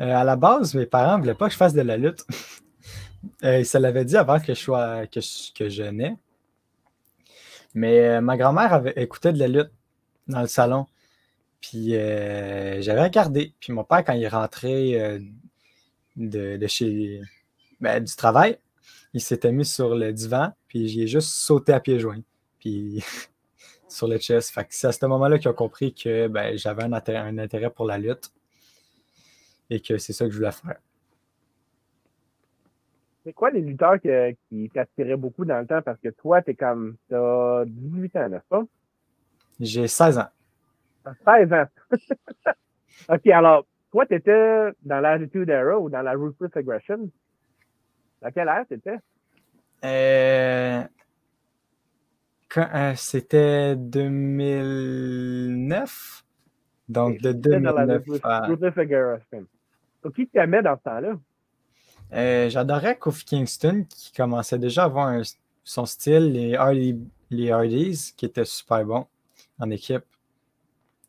Euh, 0.00 0.14
à 0.14 0.24
la 0.24 0.36
base, 0.36 0.74
mes 0.74 0.86
parents 0.86 1.16
ne 1.16 1.22
voulaient 1.22 1.34
pas 1.34 1.46
que 1.46 1.52
je 1.52 1.58
fasse 1.58 1.74
de 1.74 1.82
la 1.82 1.96
lutte. 1.96 2.24
ils 3.42 3.66
se 3.66 3.78
l'avaient 3.78 4.04
dit 4.04 4.16
avant 4.16 4.38
que 4.38 4.54
je 4.54 4.60
sois 4.60 5.06
que 5.06 5.20
que 5.54 5.68
je 5.68 5.84
nais. 5.84 6.16
Mais 7.74 8.20
ma 8.20 8.36
grand-mère 8.36 8.74
avait 8.74 8.92
écouté 8.96 9.32
de 9.32 9.38
la 9.38 9.48
lutte 9.48 9.72
dans 10.28 10.40
le 10.40 10.46
salon. 10.46 10.86
Puis 11.60 11.96
euh, 11.96 12.80
j'avais 12.82 13.02
regardé. 13.02 13.54
Puis 13.60 13.72
mon 13.72 13.84
père, 13.84 14.04
quand 14.04 14.12
il 14.12 14.26
rentré 14.28 15.00
euh, 15.00 15.20
de, 16.16 16.66
chez 16.66 17.20
ben, 17.80 18.02
du 18.02 18.14
travail, 18.16 18.58
il 19.14 19.20
s'était 19.20 19.52
mis 19.52 19.64
sur 19.64 19.94
le 19.94 20.12
divan, 20.12 20.52
puis 20.68 20.88
j'ai 20.88 21.06
juste 21.06 21.28
sauté 21.28 21.72
à 21.72 21.80
pieds 21.80 22.00
joints. 22.00 22.22
Puis 22.58 23.04
sur 23.88 24.08
le 24.08 24.18
chest. 24.18 24.50
Fait 24.50 24.64
que 24.64 24.74
c'est 24.74 24.88
à 24.88 24.92
ce 24.92 25.06
moment-là 25.06 25.38
qu'il 25.38 25.48
a 25.48 25.52
compris 25.52 25.94
que 25.94 26.26
ben, 26.28 26.56
j'avais 26.56 26.82
un 26.82 26.92
intérêt, 26.92 27.70
pour 27.70 27.86
la 27.86 27.98
lutte 27.98 28.32
et 29.70 29.80
que 29.80 29.98
c'est 29.98 30.12
ça 30.12 30.24
que 30.24 30.30
je 30.30 30.36
voulais 30.36 30.52
faire. 30.52 30.78
C'est 33.24 33.32
quoi 33.32 33.50
les 33.50 33.60
lutteurs 33.60 34.00
qui 34.00 34.70
t'attiraient 34.74 35.16
beaucoup 35.16 35.44
dans 35.44 35.60
le 35.60 35.66
temps? 35.66 35.80
Parce 35.80 36.00
que 36.00 36.08
toi, 36.08 36.42
t'es 36.42 36.54
comme, 36.54 36.96
t'as 37.08 37.64
18 37.66 38.16
ans, 38.16 38.28
n'est-ce 38.28 38.48
pas? 38.48 38.64
J'ai 39.62 39.86
16 39.86 40.18
ans. 40.18 40.26
T'as 41.04 41.14
16 41.46 41.52
ans. 41.52 41.66
OK, 43.08 43.26
alors, 43.28 43.64
toi, 43.92 44.04
t'étais 44.06 44.70
dans 44.82 44.98
l'Attitude 45.00 45.48
Era 45.48 45.78
ou 45.78 45.88
dans 45.88 46.02
la 46.02 46.12
Ruthless 46.12 46.50
Aggression? 46.56 47.08
Dans 48.20 48.30
quelle 48.32 48.48
ère 48.48 48.66
t'étais? 48.68 48.98
Euh, 49.84 50.82
quand- 52.48 52.68
euh, 52.74 52.92
C'était 52.96 53.76
2009. 53.76 56.24
Donc, 56.88 57.20
de 57.20 57.32
T'étais 57.32 57.60
dans 57.60 57.72
la 57.74 57.86
2009 57.98 58.20
à... 58.24 58.46
Ruthless 58.46 58.76
Aggression. 58.78 59.44
Qui 60.14 60.26
t'aimait 60.28 60.62
dans 60.62 60.76
ce 60.76 60.82
temps-là? 60.82 61.12
Euh, 62.14 62.50
J'adorais 62.50 62.96
Kofi 62.96 63.24
Kingston 63.24 63.84
qui 63.88 64.12
commençait 64.12 64.58
déjà 64.58 64.82
à 64.82 64.86
avoir 64.86 65.06
un- 65.06 65.22
son 65.64 65.86
style, 65.86 66.32
les, 66.32 66.56
Hardy, 66.56 66.98
les 67.30 67.50
Hardys 67.52 68.12
qui 68.16 68.26
étaient 68.26 68.44
super 68.44 68.84
bons 68.84 69.06
en 69.58 69.70
équipe. 69.70 70.04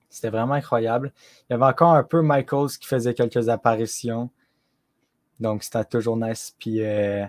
C'était 0.10 0.29
vraiment 0.29 0.53
incroyable. 0.53 1.12
Il 1.49 1.53
y 1.53 1.56
avait 1.56 1.65
encore 1.65 1.93
un 1.93 2.03
peu 2.03 2.21
Michaels 2.21 2.77
qui 2.79 2.88
faisait 2.88 3.13
quelques 3.13 3.49
apparitions. 3.49 4.29
Donc 5.39 5.63
c'était 5.63 5.86
toujours 5.86 6.17
nice. 6.17 6.56
Puis 6.60 6.84
euh, 6.84 7.25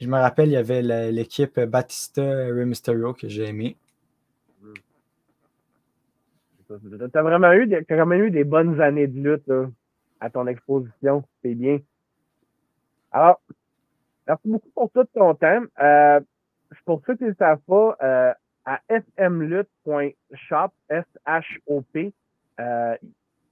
je 0.00 0.06
me 0.06 0.18
rappelle, 0.18 0.48
il 0.48 0.52
y 0.52 0.56
avait 0.56 0.82
l'équipe 1.10 1.58
Batista 1.60 2.22
Rey 2.22 2.64
Mysterio 2.64 3.12
que 3.12 3.28
j'ai 3.28 3.48
aimé. 3.48 3.76
T'as 7.12 7.22
vraiment 7.22 7.52
eu 7.52 7.68
t'as 7.86 7.94
vraiment 7.94 8.14
eu 8.14 8.30
des 8.30 8.44
bonnes 8.44 8.80
années 8.80 9.06
de 9.06 9.20
lutte 9.20 9.50
à 10.20 10.30
ton 10.30 10.46
exposition. 10.46 11.24
C'est 11.42 11.54
bien. 11.54 11.78
Alors, 13.12 13.40
merci 14.26 14.48
beaucoup 14.48 14.70
pour 14.70 14.90
tout 14.90 15.04
ton 15.14 15.34
temps. 15.34 15.62
Euh, 15.80 16.20
pour 16.84 17.02
ceux 17.06 17.16
qui 17.16 17.24
ne 17.24 17.34
savent 17.34 17.60
pas, 17.66 17.96
euh, 18.02 18.32
à 18.64 18.80
fmlutte.shop, 18.88 20.72
S-H-O-P, 20.88 22.12
euh, 22.60 22.96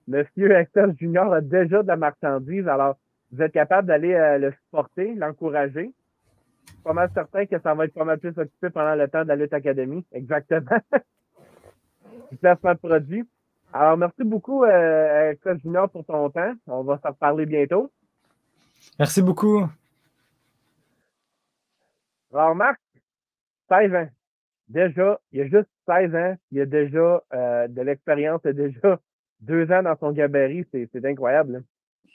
Monsieur 0.08 0.50
Excel 0.52 0.94
Junior 0.98 1.32
a 1.32 1.40
déjà 1.40 1.82
de 1.82 1.88
la 1.88 1.96
marchandise. 1.96 2.66
Alors, 2.66 2.96
vous 3.30 3.42
êtes 3.42 3.52
capable 3.52 3.88
d'aller 3.88 4.14
euh, 4.14 4.38
le 4.38 4.52
supporter, 4.52 5.14
l'encourager. 5.14 5.92
Je 6.66 6.72
suis 6.72 6.82
pas 6.82 6.92
mal 6.92 7.10
certain 7.14 7.46
que 7.46 7.58
ça 7.58 7.74
va 7.74 7.84
être 7.84 7.94
pas 7.94 8.04
mal 8.04 8.18
plus 8.18 8.36
occupé 8.36 8.70
pendant 8.70 8.94
le 8.94 9.08
temps 9.08 9.22
de 9.22 9.28
la 9.28 9.36
Lutte 9.36 9.52
Académie. 9.52 10.04
Exactement. 10.12 10.78
du 12.30 12.36
placement 12.40 12.74
de 12.74 12.78
produits. 12.78 13.28
Alors, 13.72 13.96
merci 13.96 14.22
beaucoup, 14.24 14.64
euh, 14.64 15.30
Excel 15.30 15.60
Junior, 15.62 15.88
pour 15.88 16.04
ton 16.04 16.28
temps. 16.30 16.52
On 16.66 16.82
va 16.82 16.98
se 16.98 17.06
reparler 17.06 17.46
bientôt. 17.46 17.90
Merci 18.98 19.22
beaucoup. 19.22 19.66
Alors, 22.32 22.54
Marc, 22.54 22.80
16 23.68 23.94
ans. 23.94 24.08
Déjà, 24.72 25.20
il 25.32 25.42
a 25.42 25.44
juste 25.44 25.68
16 25.86 26.14
ans, 26.14 26.34
il 26.50 26.62
a 26.62 26.66
déjà 26.66 27.22
euh, 27.34 27.68
de 27.68 27.82
l'expérience, 27.82 28.40
il 28.44 28.48
a 28.48 28.52
déjà 28.54 28.98
deux 29.40 29.70
ans 29.70 29.82
dans 29.82 29.98
son 29.98 30.12
gabarit. 30.12 30.64
C'est 30.72 31.04
incroyable. 31.04 31.52
là. 31.52 31.58